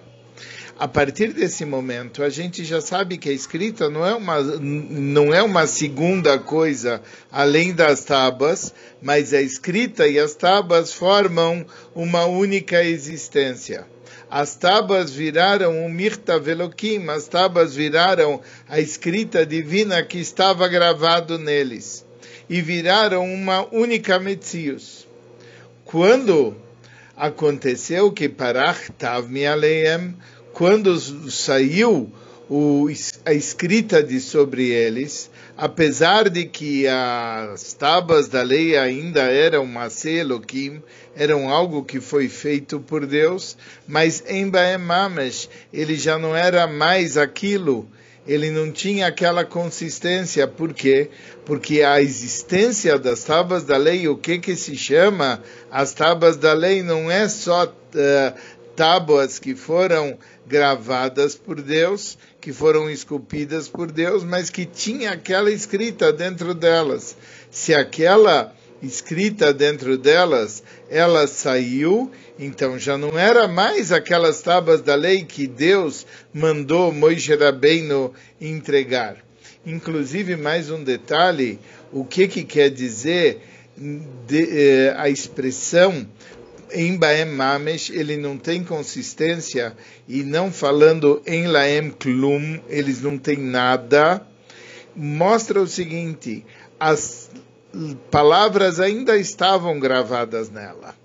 a 0.79 0.88
partir 0.88 1.34
desse 1.34 1.65
momento, 1.65 2.22
a 2.22 2.29
gente 2.29 2.63
já 2.63 2.79
sabe 2.79 3.17
que 3.17 3.29
a 3.29 3.34
escrita 3.34 3.89
não 3.89 4.05
é 4.05 4.13
uma, 4.13 4.41
não 4.41 5.34
é 5.34 5.41
uma 5.41 5.65
segunda 5.65 6.38
coisa 6.38 7.01
além 7.31 7.74
das 7.74 8.03
tábuas, 8.03 8.74
mas 9.01 9.34
a 9.34 9.41
escrita 9.41 10.07
e 10.07 10.19
as 10.19 10.36
tábuas 10.36 10.93
formam 10.93 11.65
uma 11.96 12.25
única 12.25 12.84
existência. 12.84 13.88
As 14.29 14.55
tábuas 14.55 15.12
viraram 15.12 15.84
o 15.84 15.89
Mirta 15.89 16.38
Veloquim, 16.38 17.10
as 17.10 17.27
tábuas 17.27 17.74
viraram 17.75 18.39
a 18.69 18.79
escrita 18.79 19.46
divina 19.46 20.03
que 20.03 20.19
estava 20.19 20.67
gravado 20.67 21.39
neles, 21.39 22.05
e 22.48 22.62
viraram 22.62 23.25
uma 23.25 23.67
única 23.74 24.19
Metzius. 24.19 25.07
Quando 25.84 26.55
Aconteceu 27.17 28.12
que 28.12 28.29
Parach 28.29 28.91
Tav 28.91 29.27
Mialeem, 29.27 30.15
quando 30.57 30.99
saiu 31.29 32.11
o, 32.49 32.87
a 33.23 33.31
escrita 33.31 34.01
de 34.01 34.19
sobre 34.19 34.71
eles, 34.71 35.29
apesar 35.55 36.31
de 36.31 36.45
que 36.45 36.87
as 36.87 37.73
tábuas 37.73 38.27
da 38.27 38.41
lei 38.41 38.75
ainda 38.75 39.21
eram 39.21 39.67
Masé 39.67 40.13
Elohim, 40.13 40.81
eram 41.15 41.47
algo 41.47 41.83
que 41.83 42.01
foi 42.01 42.27
feito 42.27 42.79
por 42.79 43.05
Deus, 43.05 43.55
mas 43.87 44.23
em 44.27 44.49
Baem 44.49 44.79
Mamesh 44.79 45.47
ele 45.71 45.93
já 45.93 46.17
não 46.17 46.35
era 46.35 46.65
mais 46.65 47.17
aquilo, 47.17 47.87
ele 48.27 48.49
não 48.49 48.71
tinha 48.71 49.05
aquela 49.05 49.45
consistência, 49.45 50.47
por 50.47 50.73
quê? 50.73 51.11
Porque 51.45 51.83
a 51.83 52.01
existência 52.01 52.97
das 52.97 53.23
tábuas 53.23 53.63
da 53.63 53.77
lei, 53.77 54.07
o 54.07 54.17
que 54.17 54.39
que 54.39 54.55
se 54.55 54.75
chama? 54.75 55.39
As 55.69 55.93
tábuas 55.93 56.35
da 56.35 56.53
lei, 56.53 56.81
não 56.81 57.11
é 57.11 57.29
só 57.29 57.65
uh, 57.65 58.56
tábuas 58.77 59.39
que 59.39 59.55
foram 59.55 60.19
gravadas 60.46 61.36
por 61.36 61.60
Deus, 61.60 62.15
que 62.39 62.53
foram 62.53 62.88
esculpidas 62.88 63.67
por 63.67 63.91
Deus, 63.91 64.24
mas 64.24 64.51
que 64.51 64.67
tinha 64.67 65.12
aquela 65.12 65.51
escrita 65.51 66.13
dentro 66.13 66.53
delas. 66.53 67.17
Se 67.50 67.74
aquela 67.74 68.53
escrita 68.81 69.51
dentro 69.51 69.98
delas, 69.98 70.62
ela 70.91 71.25
saiu, 71.25 72.12
então 72.38 72.77
já 72.77 72.96
não 73.00 73.17
era 73.17 73.48
mais 73.48 73.91
aquelas 73.91 74.41
tábuas 74.43 74.84
da 74.84 74.93
lei 74.93 75.25
que 75.25 75.48
Deus 75.48 76.05
mandou 76.31 76.93
Moisés 76.93 77.39
Rabbeinu 77.39 78.13
entregar. 78.39 79.17
Inclusive, 79.65 80.36
mais 80.36 80.69
um 80.69 80.84
detalhe, 80.84 81.60
o 81.91 82.05
que, 82.05 82.27
que 82.27 82.43
quer 82.43 82.69
dizer 82.69 83.41
de, 84.27 84.50
eh, 84.51 84.93
a 84.98 85.10
expressão 85.10 86.07
em 86.71 86.97
Baem 86.97 87.25
Mamesh 87.25 87.89
ele 87.89 88.17
não 88.17 88.38
tem 88.38 88.63
consistência 88.63 89.75
e 90.07 90.24
não 90.24 90.51
falando 90.51 91.21
em 91.25 91.47
Laem 91.47 91.91
Klum, 91.91 92.59
eles 92.69 93.01
não 93.01 93.17
têm 93.17 93.38
nada, 93.38 94.25
mostra 94.95 95.62
o 95.62 95.67
seguinte, 95.67 96.45
as 96.79 97.29
palavras 98.09 98.79
ainda 98.79 99.17
estavam 99.17 99.79
gravadas 99.79 100.50
nela. 100.50 100.95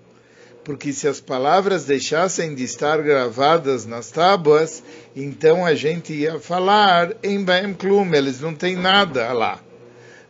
Porque 0.63 0.93
se 0.93 1.07
as 1.09 1.19
palavras 1.19 1.83
deixassem 1.83 2.55
de 2.55 2.63
estar 2.63 3.01
gravadas 3.01 3.85
nas 3.85 4.09
tábuas, 4.09 4.81
então 5.13 5.65
a 5.65 5.75
gente 5.75 6.13
ia 6.13 6.39
falar 6.39 7.13
em 7.21 7.43
Baem 7.43 7.73
Klum, 7.73 8.13
eles 8.13 8.39
não 8.39 8.55
têm 8.55 8.75
nada 8.75 9.33
lá. 9.33 9.59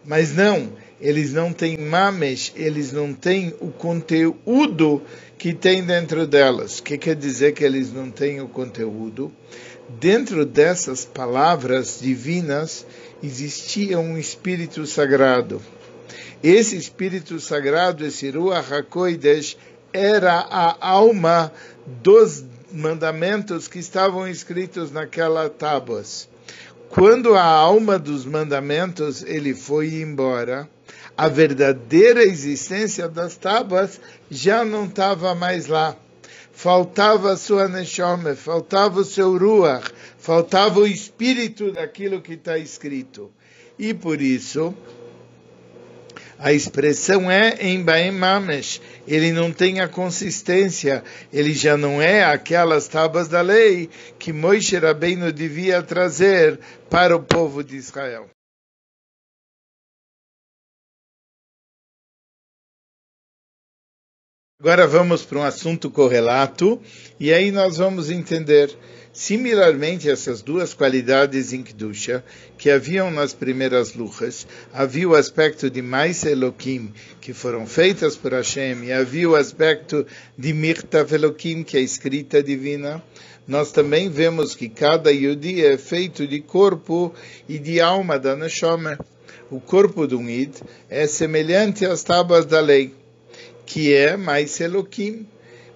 Mas 0.03 0.35
não, 0.35 0.73
eles 0.99 1.33
não 1.33 1.51
têm 1.51 1.77
mames, 1.77 2.53
eles 2.55 2.91
não 2.91 3.13
têm 3.13 3.53
o 3.59 3.69
conteúdo 3.71 5.01
que 5.37 5.53
tem 5.53 5.83
dentro 5.83 6.25
delas. 6.25 6.79
O 6.79 6.83
que 6.83 6.97
quer 6.97 7.15
dizer 7.15 7.53
que 7.53 7.63
eles 7.63 7.91
não 7.91 8.09
têm 8.09 8.41
o 8.41 8.47
conteúdo? 8.47 9.31
Dentro 9.99 10.45
dessas 10.45 11.03
palavras 11.05 11.99
divinas 12.01 12.85
existia 13.21 13.99
um 13.99 14.17
espírito 14.17 14.85
sagrado. 14.85 15.61
Esse 16.41 16.75
espírito 16.75 17.39
sagrado, 17.39 18.05
esse 18.05 18.29
Ruach 18.29 18.73
HaKodesh, 18.73 19.57
era 19.93 20.33
a 20.33 20.75
alma 20.79 21.51
dos 22.01 22.43
mandamentos 22.71 23.67
que 23.67 23.79
estavam 23.79 24.27
escritos 24.27 24.91
naquelas 24.91 25.51
tábuas. 25.57 26.27
Quando 26.93 27.33
a 27.33 27.43
alma 27.43 27.97
dos 27.97 28.23
mandamentos 28.23 29.23
ele 29.23 29.55
foi 29.55 29.95
embora, 29.95 30.69
a 31.17 31.27
verdadeira 31.27 32.21
existência 32.21 33.09
das 33.09 33.35
tábuas 33.35 33.99
já 34.29 34.63
não 34.63 34.85
estava 34.85 35.33
mais 35.33 35.65
lá. 35.65 35.97
Faltava 36.51 37.31
a 37.31 37.35
sua 37.35 37.67
neshome, 37.67 38.35
faltava 38.35 38.99
o 38.99 39.03
seu 39.03 39.35
ruach, 39.35 39.91
faltava 40.19 40.81
o 40.81 40.85
espírito 40.85 41.71
daquilo 41.71 42.21
que 42.21 42.33
está 42.33 42.59
escrito. 42.59 43.31
E 43.79 43.91
por 43.91 44.21
isso, 44.21 44.71
a 46.43 46.51
expressão 46.51 47.31
é 47.31 47.55
em 47.61 47.81
Baem 47.81 48.11
Mamesh. 48.11 48.81
Ele 49.07 49.31
não 49.31 49.49
tem 49.49 49.79
a 49.79 49.87
consistência, 49.87 51.01
ele 51.31 51.53
já 51.53 51.77
não 51.77 52.01
é 52.01 52.25
aquelas 52.25 52.85
tábuas 52.85 53.29
da 53.29 53.39
lei 53.39 53.89
que 54.19 54.33
Moisés 54.33 54.83
Rabbeinu 54.83 55.31
devia 55.31 55.81
trazer 55.81 56.59
para 56.89 57.15
o 57.15 57.23
povo 57.23 57.63
de 57.63 57.77
Israel. 57.77 58.29
Agora 64.59 64.85
vamos 64.85 65.23
para 65.23 65.39
um 65.39 65.43
assunto 65.43 65.89
correlato, 65.89 66.81
e 67.17 67.31
aí 67.31 67.51
nós 67.51 67.77
vamos 67.77 68.09
entender 68.09 68.77
similarmente 69.13 70.09
essas 70.09 70.41
duas 70.41 70.73
qualidades 70.73 71.53
em 71.53 71.61
Kedusha 71.61 72.23
que 72.57 72.69
haviam 72.69 73.11
nas 73.11 73.31
primeiras 73.33 73.93
luchas. 73.93 74.47
Havia 74.73 75.07
o 75.07 75.15
aspecto 75.15 75.69
de 75.69 75.81
mais 75.81 76.25
Elohim, 76.25 76.91
que 77.21 77.31
foram 77.31 77.67
feitas 77.67 78.17
por 78.17 78.33
Hashem, 78.33 78.85
e 78.85 78.91
havia 78.91 79.29
o 79.29 79.35
aspecto 79.35 80.05
de 80.37 80.51
Mirtav 80.51 81.13
Elohim, 81.13 81.63
que 81.63 81.77
é 81.77 81.81
escrita 81.81 82.41
divina. 82.41 83.01
Nós 83.47 83.71
também 83.71 84.09
vemos 84.09 84.55
que 84.55 84.67
cada 84.67 85.11
Yudi 85.11 85.63
é 85.63 85.77
feito 85.77 86.27
de 86.27 86.41
corpo 86.41 87.13
e 87.47 87.59
de 87.59 87.79
alma 87.79 88.17
da 88.17 88.35
Neshama. 88.35 88.97
O 89.51 89.59
corpo 89.59 90.07
do 90.07 90.19
Id 90.27 90.55
é 90.89 91.05
semelhante 91.05 91.85
às 91.85 92.03
tábuas 92.03 92.45
da 92.45 92.59
lei 92.59 92.93
que 93.65 93.93
é 93.93 94.17
mais 94.17 94.59
Elohim, 94.59 95.25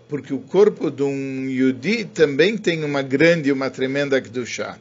porque 0.07 0.33
o 0.33 0.39
corpo 0.39 0.89
de 0.89 1.03
um 1.03 1.49
Yudi 1.49 2.05
também 2.05 2.57
tem 2.57 2.83
uma 2.83 3.01
grande 3.01 3.49
e 3.49 3.51
uma 3.51 3.69
tremenda 3.69 4.21
Kedushá. 4.21 4.77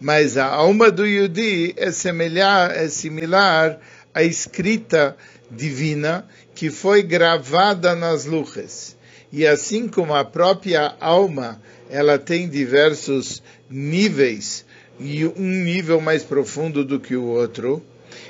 Mas 0.00 0.36
a 0.36 0.46
alma 0.46 0.90
do 0.90 1.06
Yudi 1.06 1.74
é, 1.76 1.90
semelhar, 1.90 2.70
é 2.70 2.88
similar 2.88 3.78
à 4.14 4.22
escrita 4.22 5.16
divina 5.50 6.26
que 6.54 6.70
foi 6.70 7.02
gravada 7.02 7.94
nas 7.94 8.24
luces. 8.24 8.96
E 9.32 9.46
assim 9.46 9.88
como 9.88 10.14
a 10.14 10.24
própria 10.24 10.94
alma, 11.00 11.60
ela 11.88 12.18
tem 12.18 12.48
diversos 12.48 13.42
níveis, 13.68 14.64
e 14.98 15.24
um 15.24 15.62
nível 15.64 16.00
mais 16.00 16.22
profundo 16.22 16.84
do 16.84 17.00
que 17.00 17.16
o 17.16 17.24
outro, 17.24 17.82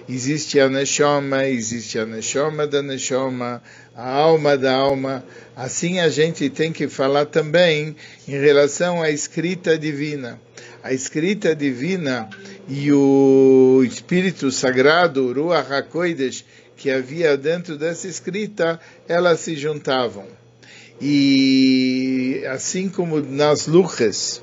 existe 0.09 0.59
a 0.61 0.69
Neshoma, 0.69 1.47
existe 1.47 1.99
a 1.99 2.07
Neshoma 2.07 2.67
da 2.67 2.83
Neshoma, 2.83 3.63
a 3.95 4.09
alma 4.09 4.57
da 4.57 4.75
alma. 4.75 5.25
Assim 5.57 6.01
a 6.01 6.09
gente 6.09 6.49
tem 6.51 6.73
que 6.73 6.89
falar 6.89 7.27
também 7.27 7.95
em 8.27 8.33
relação 8.33 9.03
à 9.03 9.11
escrita 9.11 9.79
divina. 9.79 10.41
A 10.83 10.93
escrita 10.93 11.55
divina 11.55 12.29
e 12.69 12.93
o 12.93 13.83
Espírito 13.85 14.51
Sagrado, 14.51 15.33
Ruach 15.33 15.73
HaKodesh, 15.73 16.45
que 16.77 16.91
havia 16.91 17.37
dentro 17.37 17.77
dessa 17.77 18.09
escrita, 18.09 18.81
elas 19.07 19.41
se 19.41 19.55
juntavam. 19.55 20.27
E 21.01 22.43
assim 22.51 22.89
como 22.89 23.21
nas 23.21 23.67
luchas, 23.67 24.43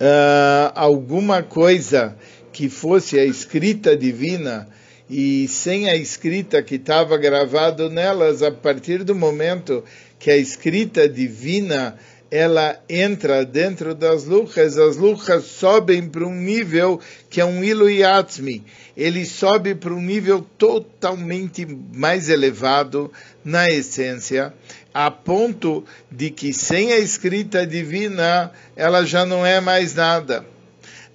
uh, 0.00 0.72
alguma 0.74 1.42
coisa 1.42 2.16
que 2.52 2.68
fosse 2.68 3.18
a 3.18 3.24
escrita 3.24 3.96
divina 3.96 4.68
e 5.08 5.48
sem 5.48 5.88
a 5.88 5.96
escrita 5.96 6.62
que 6.62 6.74
estava 6.74 7.16
gravado 7.16 7.88
nelas, 7.88 8.42
a 8.42 8.50
partir 8.50 9.04
do 9.04 9.14
momento 9.14 9.82
que 10.18 10.30
a 10.30 10.36
escrita 10.36 11.08
divina 11.08 11.96
ela 12.30 12.78
entra 12.90 13.42
dentro 13.44 13.94
das 13.94 14.24
luchas, 14.24 14.76
as 14.76 14.96
luchas 14.96 15.44
sobem 15.44 16.06
para 16.06 16.26
um 16.26 16.34
nível 16.34 17.00
que 17.30 17.40
é 17.40 17.44
um 17.44 17.64
iluyatzmi. 17.64 18.64
Ele 18.94 19.24
sobe 19.24 19.74
para 19.74 19.94
um 19.94 20.02
nível 20.02 20.44
totalmente 20.58 21.66
mais 21.94 22.28
elevado 22.28 23.10
na 23.42 23.66
essência, 23.68 24.52
a 24.92 25.10
ponto 25.10 25.84
de 26.10 26.30
que 26.30 26.52
sem 26.52 26.92
a 26.92 26.98
escrita 26.98 27.66
divina 27.66 28.52
ela 28.76 29.06
já 29.06 29.24
não 29.24 29.46
é 29.46 29.58
mais 29.60 29.94
nada. 29.94 30.44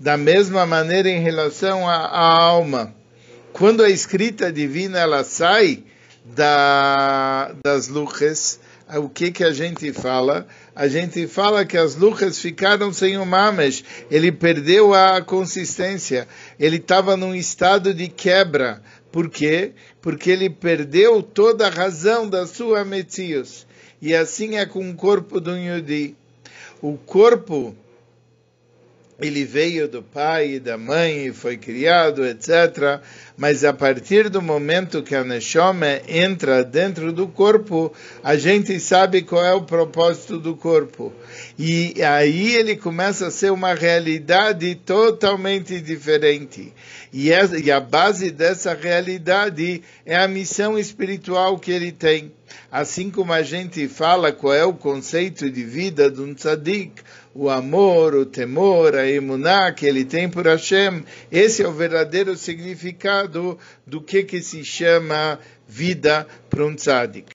Da 0.03 0.17
mesma 0.17 0.65
maneira 0.65 1.07
em 1.07 1.21
relação 1.21 1.87
à, 1.87 1.95
à 1.95 2.33
alma 2.43 2.93
quando 3.53 3.83
a 3.83 3.89
escrita 3.89 4.51
divina 4.51 4.99
ela 4.99 5.23
sai 5.23 5.81
da, 6.25 7.55
das 7.63 7.87
luchas, 7.87 8.59
o 8.95 9.07
que 9.07 9.31
que 9.31 9.45
a 9.45 9.53
gente 9.53 9.93
fala? 9.93 10.45
A 10.75 10.89
gente 10.89 11.25
fala 11.25 11.63
que 11.63 11.77
as 11.77 11.95
luchas 11.95 12.37
ficaram 12.37 12.91
sem 12.91 13.17
o 13.17 13.25
mamesh, 13.25 13.81
ele 14.11 14.29
perdeu 14.29 14.93
a 14.93 15.21
consistência, 15.21 16.27
ele 16.59 16.75
estava 16.75 17.15
num 17.15 17.33
estado 17.33 17.93
de 17.93 18.09
quebra. 18.09 18.81
Por 19.09 19.29
quê? 19.29 19.71
Porque 20.01 20.31
ele 20.31 20.49
perdeu 20.49 21.23
toda 21.23 21.67
a 21.67 21.71
razão 21.71 22.27
da 22.27 22.45
sua 22.45 22.83
metzios. 22.83 23.65
E 24.01 24.13
assim 24.13 24.57
é 24.57 24.65
com 24.65 24.89
o 24.89 24.95
corpo 24.95 25.39
do 25.39 25.55
Yudi. 25.55 26.13
O 26.81 26.97
corpo 26.97 27.73
ele 29.19 29.45
veio 29.45 29.87
do 29.87 30.01
pai 30.01 30.55
e 30.55 30.59
da 30.59 30.77
mãe 30.77 31.27
e 31.27 31.33
foi 31.33 31.57
criado, 31.57 32.25
etc. 32.25 33.01
Mas 33.35 33.63
a 33.63 33.73
partir 33.73 34.29
do 34.29 34.41
momento 34.41 35.01
que 35.01 35.15
a 35.15 35.23
Neshome 35.23 36.01
entra 36.07 36.63
dentro 36.63 37.11
do 37.11 37.27
corpo, 37.27 37.91
a 38.23 38.35
gente 38.35 38.79
sabe 38.79 39.23
qual 39.23 39.43
é 39.43 39.53
o 39.53 39.63
propósito 39.63 40.39
do 40.39 40.55
corpo. 40.55 41.11
E 41.57 42.01
aí 42.03 42.55
ele 42.55 42.75
começa 42.75 43.27
a 43.27 43.31
ser 43.31 43.51
uma 43.51 43.73
realidade 43.73 44.75
totalmente 44.75 45.81
diferente. 45.81 46.71
E, 47.11 47.31
a 47.71 47.79
base 47.79 48.31
dessa 48.31 48.73
realidade 48.73 49.83
é 50.05 50.15
a 50.15 50.27
missão 50.27 50.77
espiritual 50.77 51.59
que 51.59 51.71
ele 51.71 51.91
tem. 51.91 52.31
Assim 52.71 53.11
como 53.11 53.31
a 53.33 53.43
gente 53.43 53.87
fala 53.87 54.31
qual 54.31 54.53
é 54.53 54.63
o 54.63 54.73
conceito 54.73 55.49
de 55.49 55.63
vida 55.63 56.09
de 56.09 56.21
um 56.21 56.33
tzadik, 56.33 57.03
o 57.35 57.49
amor, 57.49 58.13
o 58.15 58.25
temor, 58.25 58.95
a 58.95 59.07
emuná 59.07 59.71
que 59.71 59.85
ele 59.85 60.05
tem 60.05 60.29
por 60.29 60.45
Hashem, 60.45 61.03
esse 61.31 61.63
é 61.63 61.67
o 61.67 61.71
verdadeiro 61.71 62.35
significado 62.35 63.22
do 63.27 64.01
que, 64.01 64.23
que 64.23 64.41
se 64.41 64.63
chama 64.63 65.39
vida 65.67 66.27
para 66.49 66.65
um 66.65 66.75
tzadik. 66.75 67.31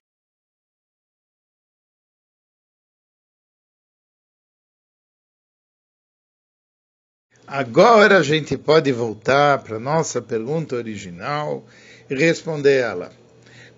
Agora 7.47 8.19
a 8.19 8.23
gente 8.23 8.59
pode 8.59 8.93
voltar 8.93 9.63
para 9.63 9.77
a 9.77 9.81
nossa 9.81 10.21
pergunta 10.21 10.77
original 10.77 11.67
e 12.11 12.15
responder 12.15 12.81
ela. 12.81 13.11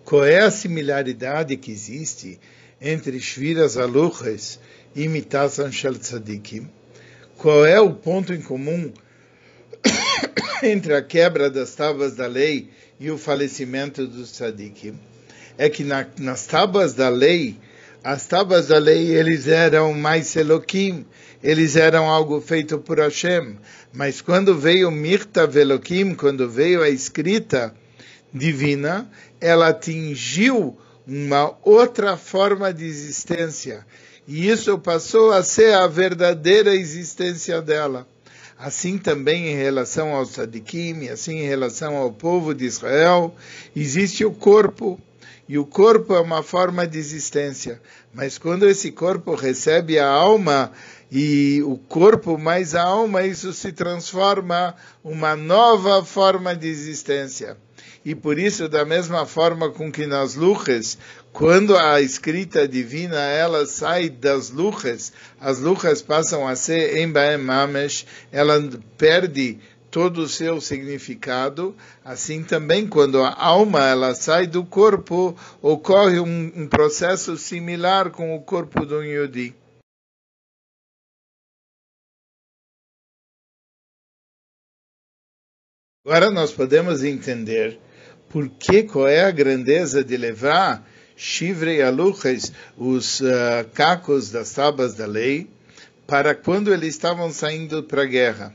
Qual 0.04 0.24
é 0.24 0.40
a 0.40 0.50
similaridade 0.50 1.56
que 1.56 1.70
existe 1.70 2.40
entre 2.80 3.20
Shviras 3.20 3.76
Aluches 3.76 4.58
imitação 4.94 5.70
Shel 5.70 5.94
Tzadikim. 5.94 6.68
Qual 7.36 7.64
é 7.64 7.80
o 7.80 7.94
ponto 7.94 8.32
em 8.32 8.42
comum 8.42 8.92
entre 10.62 10.94
a 10.94 11.02
quebra 11.02 11.50
das 11.50 11.74
tábuas 11.74 12.14
da 12.14 12.26
lei 12.26 12.70
e 12.98 13.10
o 13.10 13.18
falecimento 13.18 14.06
dos 14.06 14.30
tzadikim? 14.32 14.98
É 15.56 15.68
que 15.68 15.84
na, 15.84 16.06
nas 16.18 16.46
tábuas 16.46 16.94
da 16.94 17.08
lei, 17.08 17.58
as 18.02 18.26
tábuas 18.26 18.68
da 18.68 18.78
lei, 18.78 19.08
eles 19.08 19.46
eram 19.46 19.92
mais 19.92 20.34
Eloquim, 20.34 21.04
eles 21.42 21.76
eram 21.76 22.08
algo 22.08 22.40
feito 22.40 22.78
por 22.78 22.98
Hashem. 22.98 23.58
Mas 23.92 24.20
quando 24.20 24.56
veio 24.56 24.90
Mirta 24.90 25.46
Veloquim, 25.46 26.14
quando 26.14 26.48
veio 26.48 26.82
a 26.82 26.88
escrita 26.88 27.74
divina, 28.32 29.10
ela 29.40 29.68
atingiu 29.68 30.78
uma 31.06 31.56
outra 31.62 32.16
forma 32.16 32.72
de 32.72 32.84
existência. 32.84 33.84
E 34.28 34.48
isso 34.48 34.78
passou 34.78 35.32
a 35.32 35.42
ser 35.42 35.74
a 35.74 35.86
verdadeira 35.86 36.74
existência 36.74 37.60
dela. 37.60 38.06
Assim 38.62 38.98
também 38.98 39.48
em 39.48 39.56
relação 39.56 40.14
aos 40.14 40.32
tzadikim, 40.32 41.08
assim 41.08 41.38
em 41.38 41.46
relação 41.46 41.96
ao 41.96 42.12
povo 42.12 42.54
de 42.54 42.66
Israel, 42.66 43.34
existe 43.74 44.22
o 44.22 44.30
corpo. 44.30 45.00
E 45.48 45.56
o 45.56 45.64
corpo 45.64 46.14
é 46.14 46.20
uma 46.20 46.42
forma 46.42 46.86
de 46.86 46.98
existência. 46.98 47.80
Mas 48.12 48.36
quando 48.36 48.68
esse 48.68 48.92
corpo 48.92 49.34
recebe 49.34 49.98
a 49.98 50.06
alma, 50.06 50.72
e 51.10 51.62
o 51.64 51.78
corpo 51.78 52.36
mais 52.36 52.74
a 52.74 52.82
alma, 52.82 53.22
isso 53.22 53.50
se 53.54 53.72
transforma 53.72 54.74
uma 55.02 55.34
nova 55.34 56.04
forma 56.04 56.54
de 56.54 56.68
existência. 56.68 57.56
E 58.04 58.14
por 58.14 58.38
isso, 58.38 58.68
da 58.68 58.84
mesma 58.84 59.26
forma 59.26 59.70
com 59.70 59.90
que 59.90 60.06
nas 60.06 60.34
luches, 60.34 60.96
quando 61.32 61.76
a 61.76 62.00
escrita 62.00 62.66
divina 62.66 63.18
ela 63.18 63.66
sai 63.66 64.08
das 64.08 64.50
luches, 64.50 65.12
as 65.40 65.60
luches 65.60 66.00
passam 66.02 66.46
a 66.46 66.56
ser 66.56 66.96
em 66.96 67.06
Mamesh, 67.38 68.06
ela 68.32 68.60
perde 68.96 69.58
todo 69.90 70.22
o 70.22 70.28
seu 70.28 70.60
significado. 70.60 71.74
Assim 72.04 72.42
também, 72.42 72.86
quando 72.86 73.22
a 73.22 73.34
alma 73.34 73.86
ela 73.86 74.14
sai 74.14 74.46
do 74.46 74.64
corpo, 74.64 75.36
ocorre 75.60 76.20
um, 76.20 76.52
um 76.56 76.66
processo 76.66 77.36
similar 77.36 78.10
com 78.10 78.34
o 78.34 78.40
corpo 78.40 78.86
do 78.86 79.02
Yodi. 79.02 79.54
Agora 86.10 86.28
nós 86.28 86.50
podemos 86.50 87.04
entender 87.04 87.78
por 88.28 88.48
que 88.48 88.82
qual 88.82 89.06
é 89.06 89.22
a 89.22 89.30
grandeza 89.30 90.02
de 90.02 90.16
levar 90.16 90.84
Shivre 91.14 91.76
e 91.76 91.82
Aluches, 91.82 92.52
os 92.76 93.20
uh, 93.20 93.64
cacos 93.72 94.28
das 94.28 94.52
tábuas 94.52 94.94
da 94.94 95.06
lei, 95.06 95.48
para 96.08 96.34
quando 96.34 96.74
eles 96.74 96.96
estavam 96.96 97.30
saindo 97.30 97.84
para 97.84 98.02
a 98.02 98.06
guerra. 98.06 98.52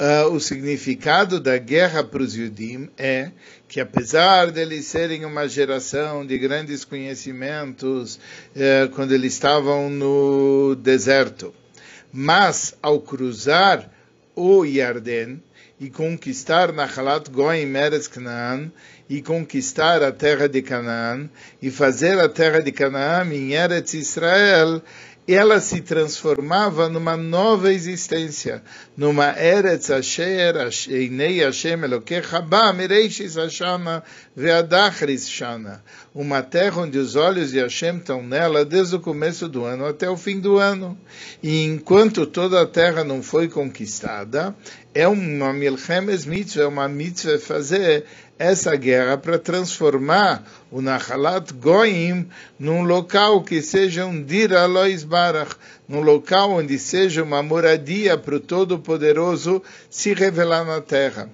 Uh, 0.00 0.32
o 0.32 0.40
significado 0.40 1.38
da 1.38 1.56
guerra 1.58 2.02
para 2.02 2.24
os 2.24 2.34
Yudim 2.34 2.90
é 2.98 3.30
que, 3.68 3.78
apesar 3.78 4.50
deles 4.50 4.84
serem 4.86 5.24
uma 5.24 5.46
geração 5.46 6.26
de 6.26 6.36
grandes 6.38 6.84
conhecimentos, 6.84 8.16
uh, 8.16 8.88
quando 8.96 9.12
eles 9.12 9.32
estavam 9.32 9.88
no 9.88 10.74
deserto, 10.74 11.54
mas 12.12 12.74
ao 12.82 13.00
cruzar 13.00 13.88
o 14.34 14.64
Yarden, 14.64 15.40
e 15.80 15.88
conquistar 15.90 16.72
Nahalat 16.72 17.30
Goim 17.30 17.74
Eretz 17.74 18.08
Canaan, 18.08 18.70
e 19.08 19.22
conquistar 19.22 20.02
a 20.02 20.12
terra 20.12 20.48
de 20.48 20.60
Canaã, 20.60 21.28
e 21.62 21.70
fazer 21.70 22.18
a 22.18 22.28
terra 22.28 22.60
de 22.60 22.72
Canaã 22.72 23.24
em 23.32 23.52
Eretz 23.54 23.94
Israel, 23.94 24.82
ela 25.26 25.60
se 25.60 25.82
transformava 25.82 26.88
numa 26.88 27.14
nova 27.14 27.70
existência, 27.70 28.62
numa 28.96 29.38
Eretz 29.38 29.90
Asher, 29.90 30.54
Einei 30.88 31.40
Hashem 31.40 31.84
Elokecha 31.84 32.40
Ba, 32.40 32.72
Mereishis 32.72 33.36
Hashana 33.36 34.02
Veadachris 34.38 35.28
Shana, 35.28 35.82
uma 36.14 36.44
terra 36.44 36.82
onde 36.82 36.96
os 36.96 37.16
olhos 37.16 37.50
de 37.50 37.58
Hashem 37.58 37.96
estão 37.96 38.22
nela 38.22 38.64
desde 38.64 38.94
o 38.94 39.00
começo 39.00 39.48
do 39.48 39.64
ano 39.64 39.84
até 39.84 40.08
o 40.08 40.16
fim 40.16 40.38
do 40.38 40.58
ano. 40.58 40.96
E 41.42 41.64
enquanto 41.64 42.24
toda 42.24 42.62
a 42.62 42.66
terra 42.66 43.02
não 43.02 43.20
foi 43.20 43.48
conquistada, 43.48 44.54
é 44.94 45.08
uma 45.08 45.52
Milchemes 45.52 46.24
Mitzvah, 46.24 46.62
é 46.62 46.66
uma 46.68 46.88
mitzvah 46.88 47.40
fazer 47.40 48.04
essa 48.38 48.76
guerra 48.76 49.18
para 49.18 49.40
transformar 49.40 50.44
o 50.70 50.80
Nahalat 50.80 51.52
Goim 51.54 52.28
num 52.56 52.82
local 52.82 53.42
que 53.42 53.60
seja 53.60 54.06
um 54.06 54.22
Dira 54.22 54.66
Lois 54.66 55.02
Barach, 55.02 55.56
num 55.88 56.00
local 56.00 56.52
onde 56.52 56.78
seja 56.78 57.24
uma 57.24 57.42
moradia 57.42 58.16
para 58.16 58.36
o 58.36 58.40
Todo-Poderoso 58.40 59.60
se 59.90 60.14
revelar 60.14 60.64
na 60.64 60.80
terra. 60.80 61.28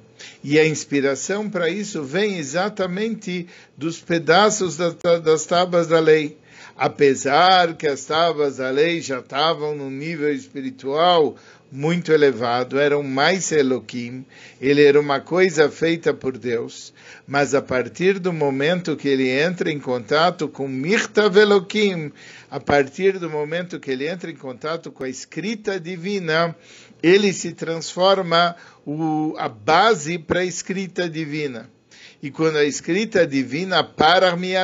E 0.46 0.58
a 0.58 0.66
inspiração 0.66 1.48
para 1.48 1.70
isso 1.70 2.02
vem 2.02 2.36
exatamente 2.36 3.46
dos 3.78 3.98
pedaços 3.98 4.76
das, 4.76 5.46
tábuas 5.46 5.86
da 5.86 5.98
lei. 5.98 6.36
Apesar 6.76 7.74
que 7.74 7.86
as 7.86 8.04
tábuas 8.04 8.58
da 8.58 8.68
lei 8.68 9.00
já 9.00 9.20
estavam 9.20 9.74
no 9.74 9.88
nível 9.88 10.30
espiritual 10.30 11.34
muito 11.72 12.12
elevado, 12.12 12.78
eram 12.78 13.02
mais 13.02 13.50
Elohim, 13.50 14.24
ele 14.60 14.84
era 14.84 15.00
uma 15.00 15.18
coisa 15.18 15.68
feita 15.68 16.12
por 16.12 16.36
Deus, 16.36 16.92
mas 17.26 17.52
a 17.54 17.62
partir 17.62 18.18
do 18.20 18.32
momento 18.32 18.96
que 18.96 19.08
ele 19.08 19.28
entra 19.28 19.72
em 19.72 19.80
contato 19.80 20.46
com 20.46 20.68
Mirta 20.68 21.28
Veloquim, 21.28 22.12
a 22.48 22.60
partir 22.60 23.18
do 23.18 23.28
momento 23.28 23.80
que 23.80 23.90
ele 23.90 24.06
entra 24.06 24.30
em 24.30 24.36
contato 24.36 24.92
com 24.92 25.02
a 25.02 25.08
escrita 25.08 25.80
divina, 25.80 26.54
ele 27.02 27.32
se 27.32 27.52
transforma 27.52 28.54
o, 28.86 29.34
a 29.38 29.48
base 29.48 30.18
para 30.18 30.40
a 30.40 30.44
escrita 30.44 31.08
divina. 31.08 31.70
E 32.22 32.30
quando 32.30 32.56
a 32.56 32.64
escrita 32.64 33.26
divina 33.26 33.84
para 33.84 34.34
me 34.36 34.54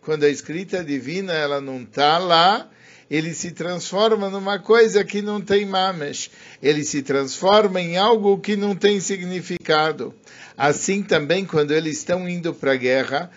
quando 0.00 0.24
a 0.24 0.28
escrita 0.28 0.82
divina 0.82 1.32
ela 1.32 1.60
não 1.60 1.82
está 1.82 2.16
lá, 2.18 2.70
ele 3.10 3.34
se 3.34 3.50
transforma 3.50 4.30
numa 4.30 4.58
coisa 4.58 5.04
que 5.04 5.20
não 5.20 5.40
tem 5.40 5.66
mames. 5.66 6.30
Ele 6.62 6.84
se 6.84 7.02
transforma 7.02 7.80
em 7.80 7.96
algo 7.96 8.38
que 8.38 8.56
não 8.56 8.74
tem 8.74 9.00
significado. 9.00 10.14
Assim 10.56 11.02
também, 11.02 11.44
quando 11.44 11.72
eles 11.72 11.98
estão 11.98 12.28
indo 12.28 12.54
para 12.54 12.72
a 12.72 12.76
guerra, 12.76 13.30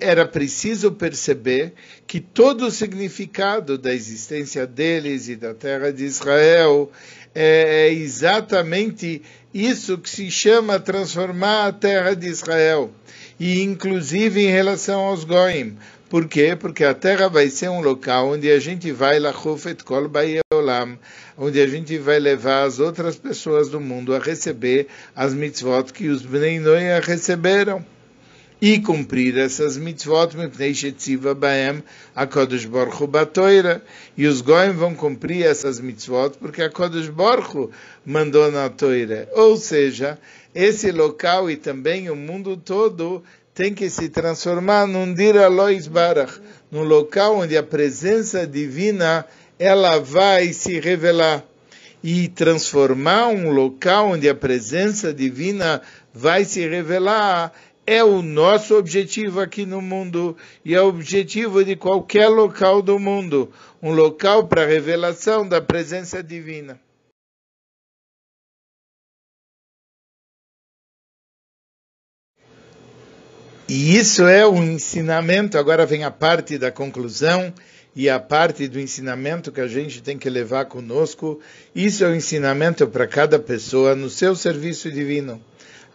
era 0.00 0.26
preciso 0.26 0.92
perceber 0.92 1.74
que 2.06 2.18
todo 2.18 2.66
o 2.66 2.70
significado 2.70 3.76
da 3.76 3.92
existência 3.92 4.66
deles 4.66 5.28
e 5.28 5.36
da 5.36 5.52
terra 5.52 5.92
de 5.92 6.04
Israel 6.04 6.90
é, 7.34 7.88
é 7.88 7.92
exatamente 7.92 9.20
isso 9.52 9.98
que 9.98 10.08
se 10.08 10.30
chama 10.30 10.80
transformar 10.80 11.66
a 11.66 11.72
terra 11.72 12.14
de 12.14 12.26
Israel. 12.26 12.90
E 13.38 13.62
inclusive 13.62 14.40
em 14.40 14.50
relação 14.50 15.00
aos 15.00 15.24
Goim. 15.24 15.76
Por 16.08 16.28
quê? 16.28 16.56
Porque 16.58 16.84
a 16.84 16.94
Terra 16.94 17.28
vai 17.28 17.50
ser 17.50 17.68
um 17.68 17.80
local 17.80 18.30
onde 18.30 18.48
a 18.48 18.60
gente 18.60 18.92
vai 18.92 19.18
lachufet 19.18 19.82
kol 19.82 20.08
olam, 20.54 20.96
onde 21.36 21.60
a 21.60 21.66
gente 21.66 21.98
vai 21.98 22.20
levar 22.20 22.62
as 22.62 22.78
outras 22.78 23.16
pessoas 23.16 23.68
do 23.68 23.80
mundo 23.80 24.14
a 24.14 24.20
receber 24.20 24.86
as 25.16 25.34
mitzvot 25.34 25.92
que 25.92 26.08
os 26.08 26.22
Bnei 26.22 26.60
Noia 26.60 27.00
receberam. 27.00 27.84
E 28.68 28.80
cumprir 28.80 29.38
essas 29.38 29.76
mitzvot, 29.76 30.36
mipnei 30.36 30.74
shetziva 30.74 31.32
baem 31.36 31.84
HaKadosh 32.16 32.66
Baruch 32.66 33.00
Hu 33.00 33.06
batoira, 33.06 33.80
e 34.16 34.26
os 34.26 34.40
goim 34.40 34.72
vão 34.72 34.92
cumprir 34.92 35.46
essas 35.46 35.78
mitzvot 35.78 36.36
porque 36.40 36.62
a 36.62 36.68
Kodesh 36.68 37.08
Baruch 37.08 37.70
mandou 38.04 38.50
na 38.50 38.68
toira. 38.68 39.28
Ou 39.34 39.56
seja, 39.56 40.18
esse 40.52 40.90
local 40.90 41.48
e 41.48 41.56
também 41.56 42.10
o 42.10 42.16
mundo 42.16 42.56
todo 42.56 43.22
tem 43.54 43.72
que 43.72 43.88
se 43.88 44.08
transformar 44.08 44.84
num 44.88 45.14
Dira 45.14 45.46
Lois 45.46 45.86
Barach, 45.86 46.40
num 46.68 46.82
local 46.82 47.38
onde 47.38 47.56
a 47.56 47.62
presença 47.62 48.48
divina 48.48 49.24
ela 49.60 50.00
vai 50.00 50.52
se 50.52 50.80
revelar 50.80 51.44
e 52.02 52.28
transformar 52.28 53.28
um 53.28 53.50
local 53.50 54.10
onde 54.10 54.28
a 54.28 54.34
presença 54.34 55.12
divina 55.12 55.80
vai 56.12 56.44
se 56.44 56.66
revelar 56.66 57.52
é 57.86 58.02
o 58.02 58.20
nosso 58.20 58.76
objetivo 58.76 59.40
aqui 59.40 59.64
no 59.64 59.80
mundo 59.80 60.36
e 60.64 60.74
é 60.74 60.80
o 60.80 60.88
objetivo 60.88 61.64
de 61.64 61.76
qualquer 61.76 62.28
local 62.28 62.82
do 62.82 62.98
mundo, 62.98 63.52
um 63.80 63.92
local 63.92 64.48
para 64.48 64.62
a 64.62 64.66
revelação 64.66 65.48
da 65.48 65.60
presença 65.60 66.22
divina. 66.22 66.80
E 73.68 73.96
isso 73.96 74.26
é 74.26 74.46
um 74.46 74.62
ensinamento, 74.62 75.58
agora 75.58 75.84
vem 75.84 76.04
a 76.04 76.10
parte 76.10 76.56
da 76.56 76.70
conclusão 76.70 77.52
e 77.96 78.08
a 78.08 78.20
parte 78.20 78.68
do 78.68 78.78
ensinamento 78.78 79.50
que 79.50 79.60
a 79.60 79.66
gente 79.66 80.02
tem 80.02 80.18
que 80.18 80.30
levar 80.30 80.66
conosco. 80.66 81.40
Isso 81.74 82.04
é 82.04 82.08
o 82.08 82.10
um 82.10 82.14
ensinamento 82.14 82.86
para 82.86 83.06
cada 83.06 83.38
pessoa 83.38 83.96
no 83.96 84.08
seu 84.08 84.36
serviço 84.36 84.90
divino. 84.90 85.42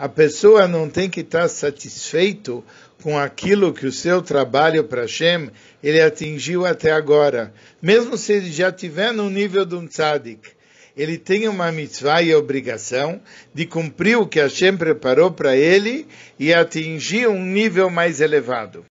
A 0.02 0.10
pessoa 0.10 0.68
não 0.68 0.90
tem 0.90 1.08
que 1.08 1.20
estar 1.20 1.48
satisfeito 1.48 2.66
com 3.04 3.20
aquilo 3.20 3.72
que 3.72 3.86
o 3.86 3.92
seu 3.92 4.20
trabalho 4.20 4.84
para 4.86 5.04
Hashem 5.04 5.52
ele 5.84 6.02
atingiu 6.02 6.66
até 6.66 6.92
agora, 6.92 7.54
mesmo 7.80 8.18
se 8.18 8.34
ele 8.34 8.52
já 8.52 8.70
estiver 8.70 9.14
no 9.14 9.30
nível 9.30 9.64
de 9.64 9.76
um 9.76 9.86
tzadik 9.86 10.54
ele 10.98 11.20
tem 11.20 11.48
uma 11.48 11.72
mitzvah 11.72 12.24
e 12.24 12.34
obrigação 12.34 13.22
de 13.54 13.68
cumprir 13.68 14.18
o 14.18 14.28
que 14.28 14.40
Hashem 14.40 14.76
preparou 14.76 15.32
para 15.32 15.56
ele 15.56 16.08
e 16.40 16.52
atingir 16.52 17.28
um 17.30 17.46
nível 17.46 17.88
mais 17.88 18.22
elevado. 18.22 18.84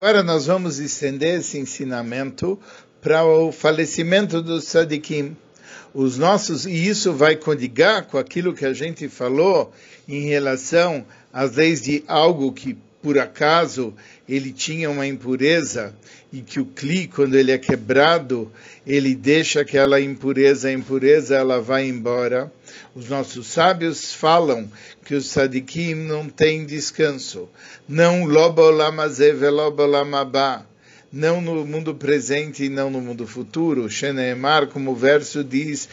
Agora 0.00 0.22
nós 0.22 0.46
vamos 0.46 0.78
estender 0.78 1.40
esse 1.40 1.58
ensinamento 1.58 2.58
para 3.00 3.24
o 3.24 3.52
falecimento 3.52 4.42
dos 4.42 4.64
tzadikim. 4.64 5.36
Os 5.94 6.18
nossos, 6.18 6.66
e 6.66 6.88
isso 6.88 7.12
vai 7.12 7.36
codigar 7.36 8.06
com 8.06 8.18
aquilo 8.18 8.54
que 8.54 8.64
a 8.64 8.72
gente 8.72 9.08
falou 9.08 9.72
em 10.06 10.28
relação 10.28 11.04
às 11.32 11.56
leis 11.56 11.80
de 11.80 12.04
algo 12.06 12.52
que 12.52 12.76
por 13.02 13.18
acaso 13.18 13.94
ele 14.28 14.52
tinha 14.52 14.90
uma 14.90 15.06
impureza 15.06 15.94
e 16.32 16.42
que 16.42 16.60
o 16.60 16.66
cli, 16.66 17.06
quando 17.06 17.36
ele 17.36 17.52
é 17.52 17.58
quebrado, 17.58 18.52
ele 18.86 19.14
deixa 19.14 19.60
aquela 19.60 20.00
impureza, 20.00 20.68
a 20.68 20.72
impureza 20.72 21.36
ela 21.36 21.60
vai 21.60 21.88
embora. 21.88 22.52
Os 22.94 23.08
nossos 23.08 23.46
sábios 23.46 24.12
falam 24.12 24.70
que 25.04 25.14
os 25.14 25.26
sadikim 25.28 25.94
não 25.94 26.28
têm 26.28 26.66
descanso. 26.66 27.48
Não 27.88 28.24
lobolamazev 28.24 29.48
lobolamabá 29.48 30.66
não 31.10 31.40
no 31.40 31.64
mundo 31.64 31.94
presente 31.94 32.64
e 32.64 32.68
não 32.68 32.90
no 32.90 33.00
mundo 33.00 33.26
futuro. 33.26 33.88
Sheneemar, 33.88 34.66
como 34.66 34.92
o 34.92 34.96
verso 34.96 35.42
diz, 35.42 35.88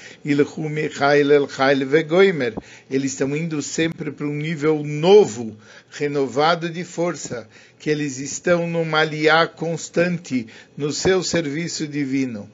eles 2.89 3.11
estão 3.11 3.35
indo 3.35 3.61
sempre 3.61 4.11
para 4.11 4.27
um 4.27 4.35
nível 4.35 4.83
novo, 4.83 5.55
renovado 5.89 6.69
de 6.69 6.83
força, 6.83 7.47
que 7.79 7.89
eles 7.89 8.17
estão 8.17 8.67
numa 8.67 8.99
aliá 8.99 9.47
constante 9.47 10.47
no 10.75 10.91
seu 10.91 11.23
serviço 11.23 11.87
divino. 11.87 12.49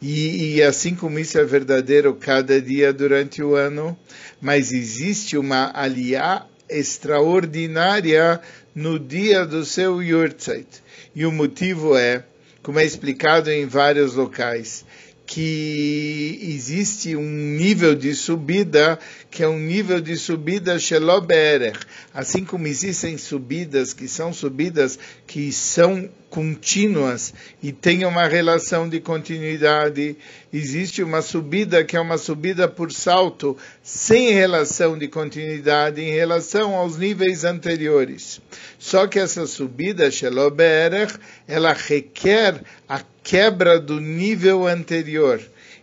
E, 0.00 0.56
e, 0.56 0.62
assim 0.62 0.94
como 0.94 1.18
isso 1.18 1.38
é 1.38 1.44
verdadeiro 1.44 2.14
cada 2.14 2.60
dia 2.60 2.92
durante 2.92 3.42
o 3.42 3.54
ano, 3.54 3.96
mas 4.40 4.70
existe 4.70 5.38
uma 5.38 5.70
aliá 5.74 6.46
extraordinária 6.68 8.40
no 8.74 8.98
dia 8.98 9.46
do 9.46 9.64
seu 9.64 10.02
Yurtzeit. 10.02 10.83
E 11.14 11.26
o 11.26 11.32
motivo 11.32 11.96
é, 11.96 12.24
como 12.62 12.78
é 12.78 12.84
explicado 12.84 13.50
em 13.50 13.66
vários 13.66 14.14
locais, 14.14 14.84
que 15.26 16.38
existe 16.42 17.16
um 17.16 17.30
nível 17.30 17.94
de 17.94 18.14
subida 18.14 18.98
que 19.30 19.42
é 19.42 19.48
um 19.48 19.58
nível 19.58 20.00
de 20.00 20.16
subida 20.16 20.78
sheloberech, 20.78 21.78
assim 22.12 22.44
como 22.44 22.66
existem 22.66 23.18
subidas 23.18 23.92
que 23.92 24.06
são 24.06 24.32
subidas 24.32 24.98
que 25.26 25.50
são 25.50 26.08
contínuas 26.30 27.32
e 27.62 27.72
têm 27.72 28.04
uma 28.04 28.26
relação 28.26 28.88
de 28.88 29.00
continuidade, 29.00 30.16
existe 30.52 31.02
uma 31.02 31.22
subida 31.22 31.84
que 31.84 31.96
é 31.96 32.00
uma 32.00 32.18
subida 32.18 32.68
por 32.68 32.92
salto, 32.92 33.56
sem 33.82 34.32
relação 34.32 34.98
de 34.98 35.08
continuidade 35.08 36.00
em 36.00 36.10
relação 36.10 36.74
aos 36.74 36.96
níveis 36.96 37.44
anteriores. 37.44 38.40
Só 38.78 39.06
que 39.06 39.18
essa 39.18 39.46
subida 39.46 40.10
sheloberech, 40.10 41.14
ela 41.46 41.72
requer 41.72 42.60
a 42.88 43.00
quebra 43.24 43.80
do 43.80 43.98
nível 43.98 44.66
anterior. 44.66 45.40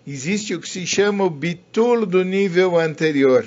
Existe 0.07 0.53
o 0.53 0.61
que 0.61 0.69
se 0.69 0.85
chama 0.85 1.23
o 1.25 1.29
bitul 1.29 2.05
do 2.05 2.23
nível 2.23 2.79
anterior. 2.79 3.43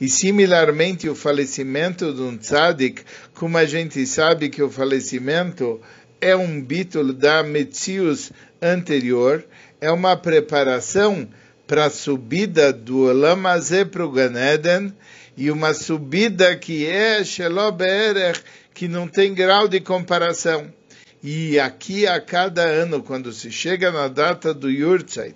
E 0.00 0.08
similarmente 0.08 1.08
o 1.08 1.14
falecimento 1.14 2.12
de 2.12 2.20
um 2.20 2.36
tzadik, 2.36 3.02
como 3.34 3.56
a 3.56 3.64
gente 3.64 4.04
sabe 4.06 4.48
que 4.48 4.62
o 4.62 4.70
falecimento 4.70 5.80
é 6.20 6.34
um 6.34 6.60
bitul 6.60 7.12
da 7.12 7.42
Metzius 7.44 8.32
anterior, 8.60 9.44
é 9.80 9.90
uma 9.90 10.16
preparação 10.16 11.28
para 11.66 11.84
a 11.84 11.90
subida 11.90 12.72
do 12.72 13.04
Olam 13.04 13.42
para 13.90 14.04
o 14.04 14.10
Ganeden, 14.10 14.92
e 15.36 15.50
uma 15.50 15.74
subida 15.74 16.56
que 16.56 16.86
é 16.86 17.22
Sheloberech, 17.22 18.40
que 18.74 18.88
não 18.88 19.06
tem 19.06 19.32
grau 19.32 19.68
de 19.68 19.78
comparação. 19.78 20.77
E 21.22 21.58
aqui 21.58 22.06
a 22.06 22.20
cada 22.20 22.62
ano, 22.62 23.02
quando 23.02 23.32
se 23.32 23.50
chega 23.50 23.90
na 23.90 24.06
data 24.06 24.54
do 24.54 24.70
Yurtzeit, 24.70 25.34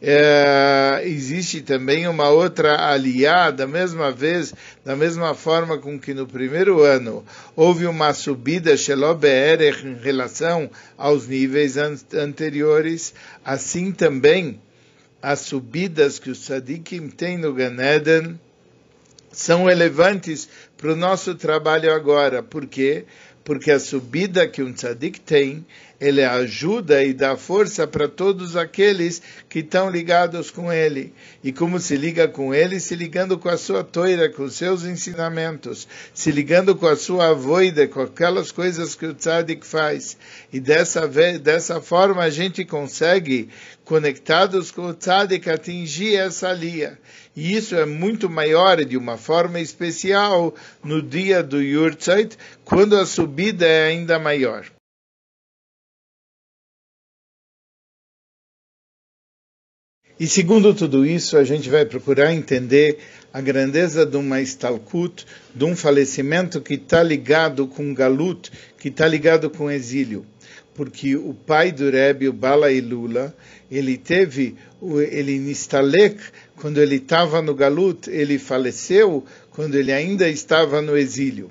é, 0.00 1.02
existe 1.04 1.60
também 1.60 2.08
uma 2.08 2.30
outra 2.30 2.90
aliá, 2.90 3.50
da 3.50 3.66
mesma 3.66 4.10
vez, 4.10 4.54
da 4.84 4.96
mesma 4.96 5.34
forma 5.34 5.76
com 5.76 5.98
que 5.98 6.14
no 6.14 6.26
primeiro 6.26 6.82
ano 6.82 7.24
houve 7.54 7.84
uma 7.86 8.14
subida 8.14 8.74
Shelobeerech 8.74 9.86
em 9.86 9.96
relação 9.96 10.70
aos 10.96 11.26
níveis 11.26 11.76
an 11.76 11.94
anteriores, 12.14 13.12
assim 13.44 13.92
também 13.92 14.58
as 15.20 15.40
subidas 15.40 16.18
que 16.18 16.30
os 16.30 16.38
tzadikim 16.38 17.08
têm 17.08 17.36
no 17.36 17.52
Ganeden 17.52 18.40
são 19.30 19.64
relevantes 19.64 20.48
para 20.76 20.92
o 20.92 20.96
nosso 20.96 21.34
trabalho 21.34 21.92
agora. 21.92 22.42
Por 22.42 22.66
quê? 22.66 23.04
porque 23.04 23.04
a 23.70 23.80
subida 23.80 24.46
que 24.46 24.62
um 24.62 24.72
tzadik 24.72 25.20
tem, 25.20 25.64
ele 26.00 26.22
ajuda 26.22 27.02
e 27.02 27.12
dá 27.12 27.36
força 27.36 27.84
para 27.84 28.06
todos 28.06 28.54
aqueles 28.54 29.20
que 29.48 29.58
estão 29.58 29.90
ligados 29.90 30.48
com 30.48 30.72
ele. 30.72 31.12
E 31.42 31.52
como 31.52 31.80
se 31.80 31.96
liga 31.96 32.28
com 32.28 32.54
ele? 32.54 32.78
Se 32.78 32.94
ligando 32.94 33.36
com 33.36 33.48
a 33.48 33.56
sua 33.56 33.82
toira, 33.82 34.28
com 34.28 34.44
os 34.44 34.54
seus 34.54 34.84
ensinamentos, 34.84 35.88
se 36.14 36.30
ligando 36.30 36.76
com 36.76 36.86
a 36.86 36.94
sua 36.94 37.30
avoida, 37.30 37.88
com 37.88 38.00
aquelas 38.00 38.52
coisas 38.52 38.94
que 38.94 39.06
o 39.06 39.14
tzadik 39.14 39.66
faz. 39.66 40.16
E 40.52 40.60
dessa, 40.60 41.06
vez, 41.06 41.40
dessa 41.40 41.80
forma 41.80 42.22
a 42.22 42.30
gente 42.30 42.64
consegue, 42.64 43.48
conectados 43.84 44.70
com 44.70 44.82
o 44.82 44.94
tzadik, 44.94 45.50
atingir 45.50 46.14
essa 46.14 46.52
linha. 46.52 46.96
E 47.34 47.56
isso 47.56 47.74
é 47.74 47.84
muito 47.84 48.30
maior 48.30 48.84
de 48.84 48.96
uma 48.96 49.16
forma 49.16 49.58
especial 49.58 50.54
no 50.82 51.02
dia 51.02 51.42
do 51.42 51.60
Yurtzeit, 51.60 52.36
quando 52.64 52.96
a 52.96 53.04
subida 53.04 53.66
é 53.66 53.86
ainda 53.86 54.18
maior. 54.18 54.64
E 60.20 60.26
segundo 60.26 60.74
tudo 60.74 61.06
isso, 61.06 61.36
a 61.36 61.44
gente 61.44 61.70
vai 61.70 61.84
procurar 61.84 62.34
entender 62.34 62.98
a 63.32 63.40
grandeza 63.40 64.04
de 64.04 64.16
uma 64.16 64.40
estalkut, 64.40 65.24
de 65.54 65.64
um 65.64 65.76
falecimento 65.76 66.60
que 66.60 66.74
está 66.74 67.04
ligado 67.04 67.68
com 67.68 67.94
galut, 67.94 68.50
que 68.78 68.88
está 68.88 69.06
ligado 69.06 69.48
com 69.48 69.70
exílio. 69.70 70.26
Porque 70.74 71.14
o 71.14 71.34
pai 71.34 71.70
do 71.70 71.88
Rebbe, 71.88 72.28
o 72.28 72.32
Bala 72.32 72.72
Ilula, 72.72 73.32
ele 73.70 73.96
teve, 73.96 74.56
ele 75.10 75.38
Nistalek, 75.38 76.20
quando 76.56 76.80
ele 76.80 76.96
estava 76.96 77.40
no 77.40 77.54
Galut, 77.54 78.10
ele 78.10 78.38
faleceu 78.38 79.24
quando 79.50 79.76
ele 79.76 79.92
ainda 79.92 80.28
estava 80.28 80.82
no 80.82 80.96
exílio. 80.96 81.50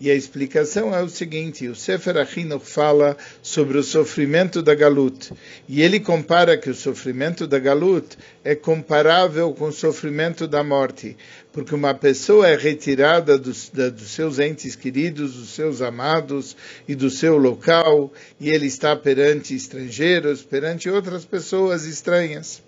E 0.00 0.10
a 0.10 0.14
explicação 0.14 0.94
é 0.94 1.00
o 1.02 1.08
seguinte: 1.08 1.68
o 1.68 1.74
Sefer 1.74 2.16
Achinuch 2.16 2.66
fala 2.66 3.16
sobre 3.40 3.78
o 3.78 3.82
sofrimento 3.82 4.60
da 4.60 4.74
Galut. 4.74 5.32
E 5.68 5.82
ele 5.82 6.00
compara 6.00 6.58
que 6.58 6.68
o 6.68 6.74
sofrimento 6.74 7.46
da 7.46 7.60
Galut 7.60 8.18
é 8.42 8.56
comparável 8.56 9.52
com 9.52 9.66
o 9.66 9.72
sofrimento 9.72 10.48
da 10.48 10.64
morte. 10.64 11.16
Porque 11.52 11.74
uma 11.74 11.94
pessoa 11.94 12.48
é 12.48 12.56
retirada 12.56 13.38
dos, 13.38 13.70
da, 13.72 13.88
dos 13.88 14.10
seus 14.10 14.40
entes 14.40 14.74
queridos, 14.74 15.34
dos 15.34 15.50
seus 15.50 15.80
amados 15.80 16.56
e 16.88 16.96
do 16.96 17.08
seu 17.08 17.36
local, 17.36 18.12
e 18.40 18.50
ele 18.50 18.66
está 18.66 18.96
perante 18.96 19.54
estrangeiros, 19.54 20.42
perante 20.42 20.90
outras 20.90 21.24
pessoas 21.24 21.84
estranhas. 21.84 22.60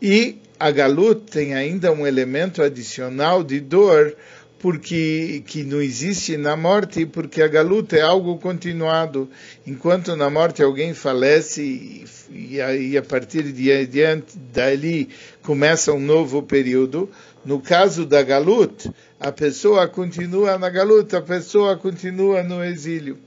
E 0.00 0.38
a 0.58 0.70
Galut 0.70 1.30
tem 1.30 1.54
ainda 1.54 1.92
um 1.92 2.06
elemento 2.06 2.62
adicional 2.62 3.42
de 3.42 3.60
dor, 3.60 4.16
porque 4.60 5.42
que 5.46 5.64
não 5.64 5.80
existe 5.80 6.36
na 6.36 6.54
morte, 6.54 7.06
porque 7.06 7.42
a 7.42 7.48
galuta 7.48 7.96
é 7.96 8.02
algo 8.02 8.38
continuado. 8.38 9.28
Enquanto 9.66 10.14
na 10.14 10.28
morte 10.28 10.62
alguém 10.62 10.92
falece 10.92 12.04
e, 12.30 12.60
aí 12.60 12.96
a 12.96 13.02
partir 13.02 13.42
de 13.52 13.72
adiante 13.72 14.36
dali 14.52 15.08
começa 15.42 15.92
um 15.92 15.98
novo 15.98 16.42
período, 16.42 17.08
no 17.42 17.58
caso 17.58 18.04
da 18.04 18.22
galuta, 18.22 18.94
a 19.18 19.32
pessoa 19.32 19.88
continua 19.88 20.58
na 20.58 20.68
galuta, 20.68 21.18
a 21.18 21.22
pessoa 21.22 21.76
continua 21.78 22.42
no 22.42 22.62
exílio. 22.62 23.18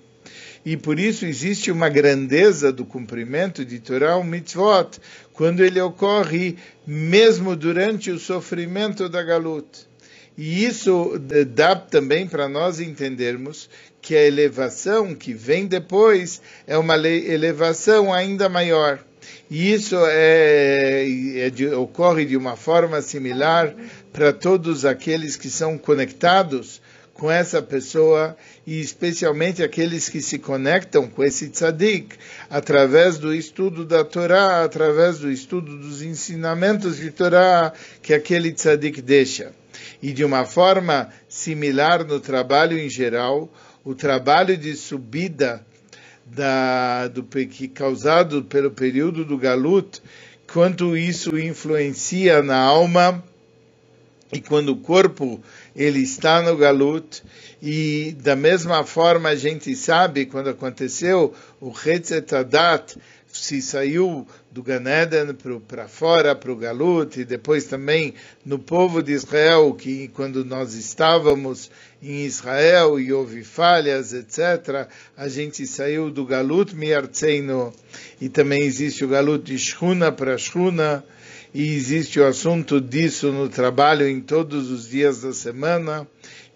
E 0.63 0.77
por 0.77 0.99
isso 0.99 1.25
existe 1.25 1.71
uma 1.71 1.89
grandeza 1.89 2.71
do 2.71 2.85
cumprimento 2.85 3.65
de 3.65 3.79
Torah, 3.79 4.17
um 4.17 4.23
mitzvot, 4.23 4.99
quando 5.33 5.63
ele 5.63 5.81
ocorre 5.81 6.57
mesmo 6.85 7.55
durante 7.55 8.11
o 8.11 8.19
sofrimento 8.19 9.09
da 9.09 9.23
galuta. 9.23 9.92
E 10.37 10.65
isso 10.65 11.19
dá 11.53 11.75
também 11.75 12.27
para 12.27 12.49
nós 12.49 12.79
entendermos 12.79 13.69
que 14.01 14.15
a 14.15 14.25
elevação 14.25 15.13
que 15.13 15.33
vem 15.33 15.67
depois 15.67 16.41
é 16.65 16.77
uma 16.77 16.97
elevação 16.97 18.11
ainda 18.11 18.49
maior. 18.49 18.99
E 19.49 19.71
isso 19.71 19.95
é, 20.07 21.05
é 21.37 21.49
de, 21.49 21.67
ocorre 21.67 22.25
de 22.25 22.35
uma 22.35 22.55
forma 22.55 23.01
similar 23.01 23.73
para 24.11 24.33
todos 24.33 24.85
aqueles 24.85 25.35
que 25.35 25.49
são 25.49 25.77
conectados 25.77 26.81
com 27.13 27.29
essa 27.29 27.61
pessoa 27.61 28.35
e 28.65 28.81
especialmente 28.81 29.61
aqueles 29.61 30.09
que 30.09 30.21
se 30.21 30.39
conectam 30.39 31.07
com 31.07 31.23
esse 31.23 31.49
tzadik 31.49 32.15
através 32.49 33.17
do 33.17 33.33
estudo 33.33 33.85
da 33.85 34.03
Torá, 34.03 34.63
através 34.63 35.19
do 35.19 35.31
estudo 35.31 35.77
dos 35.77 36.01
ensinamentos 36.01 36.97
de 36.97 37.11
Torá 37.11 37.71
que 38.01 38.13
aquele 38.13 38.51
tzadik 38.51 39.01
deixa. 39.01 39.53
E 40.01 40.11
de 40.13 40.23
uma 40.23 40.45
forma 40.45 41.09
similar 41.27 42.05
no 42.05 42.19
trabalho 42.19 42.77
em 42.77 42.89
geral, 42.89 43.51
o 43.83 43.93
trabalho 43.93 44.57
de 44.57 44.75
subida 44.75 45.65
da, 46.25 47.07
do, 47.07 47.23
que 47.23 47.67
causado 47.67 48.43
pelo 48.43 48.71
período 48.71 49.25
do 49.25 49.37
Galut, 49.37 50.01
quanto 50.51 50.95
isso 50.95 51.37
influencia 51.37 52.41
na 52.41 52.57
alma 52.57 53.23
e 54.31 54.41
quando 54.41 54.69
o 54.69 54.77
corpo 54.77 55.41
ele 55.75 55.99
está 55.99 56.41
no 56.41 56.55
Galut 56.55 57.23
e 57.61 58.15
da 58.19 58.35
mesma 58.35 58.83
forma 58.83 59.29
a 59.29 59.35
gente 59.35 59.75
sabe 59.75 60.25
quando 60.25 60.49
aconteceu 60.49 61.33
o 61.59 61.71
Hetzetadat 61.71 62.97
se 63.33 63.61
saiu 63.61 64.27
do 64.51 64.61
Ganeden 64.61 65.33
para 65.67 65.87
fora, 65.87 66.35
para 66.35 66.51
o 66.51 66.55
Galut, 66.55 67.19
e 67.19 67.25
depois 67.25 67.65
também 67.65 68.13
no 68.45 68.59
povo 68.59 69.01
de 69.01 69.11
Israel, 69.11 69.73
que 69.73 70.07
quando 70.09 70.45
nós 70.45 70.75
estávamos 70.75 71.71
em 72.01 72.25
Israel 72.25 72.99
e 72.99 73.11
houve 73.11 73.43
falhas, 73.43 74.13
etc., 74.13 74.87
a 75.17 75.27
gente 75.27 75.65
saiu 75.65 76.11
do 76.11 76.25
Galut 76.25 76.75
Miartzeino, 76.75 77.73
e 78.21 78.29
também 78.29 78.61
existe 78.61 79.03
o 79.03 79.07
Galut 79.07 79.43
de 79.43 79.57
Shuna 79.57 80.11
para 80.11 80.37
Shuna, 80.37 81.03
e 81.53 81.75
existe 81.75 82.19
o 82.19 82.25
assunto 82.25 82.81
disso 82.81 83.31
no 83.31 83.47
trabalho 83.47 84.07
em 84.07 84.19
todos 84.19 84.71
os 84.71 84.89
dias 84.89 85.21
da 85.21 85.31
semana, 85.31 86.07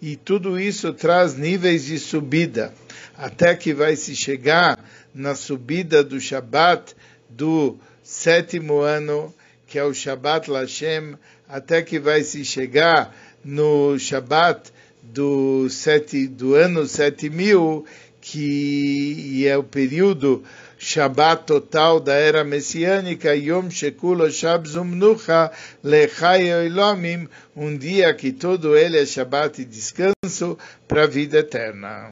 e 0.02 0.16
tudo 0.16 0.58
isso 0.58 0.92
traz 0.92 1.36
níveis 1.36 1.84
de 1.84 1.98
subida, 1.98 2.74
até 3.16 3.54
que 3.54 3.72
vai 3.72 3.94
se 3.94 4.16
chegar 4.16 4.78
na 5.14 5.34
subida 5.34 6.02
do 6.02 6.20
Shabat 6.20 6.96
do 7.28 7.76
sétimo 8.02 8.80
ano, 8.80 9.32
que 9.66 9.78
é 9.78 9.84
o 9.84 9.94
Shabat 9.94 10.50
Lashem, 10.50 11.14
até 11.48 11.80
que 11.80 12.00
vai 12.00 12.22
se 12.22 12.44
chegar 12.44 13.14
no 13.44 13.98
Shabat 13.98 14.72
do, 15.02 15.68
sete, 15.70 16.26
do 16.26 16.54
ano 16.54 16.86
7000, 16.86 17.84
que 18.20 19.46
é 19.46 19.56
o 19.56 19.62
período 19.62 20.42
Shabat 20.78 21.44
total 21.44 22.00
da 22.00 22.14
era 22.14 22.44
messiânica, 22.44 23.34
Yom 23.34 23.68
Shekulo 23.68 24.30
Shab 24.30 24.66
Zumnucha 24.66 25.50
Lechai 25.82 26.48
Elohim, 26.48 27.28
um 27.56 27.76
dia 27.76 28.14
que 28.14 28.30
todo 28.32 28.76
ele 28.76 28.96
é 28.98 29.04
Shabat 29.04 29.60
e 29.60 29.64
descanso 29.64 30.56
para 30.86 31.04
a 31.04 31.06
vida 31.06 31.38
eterna. 31.38 32.10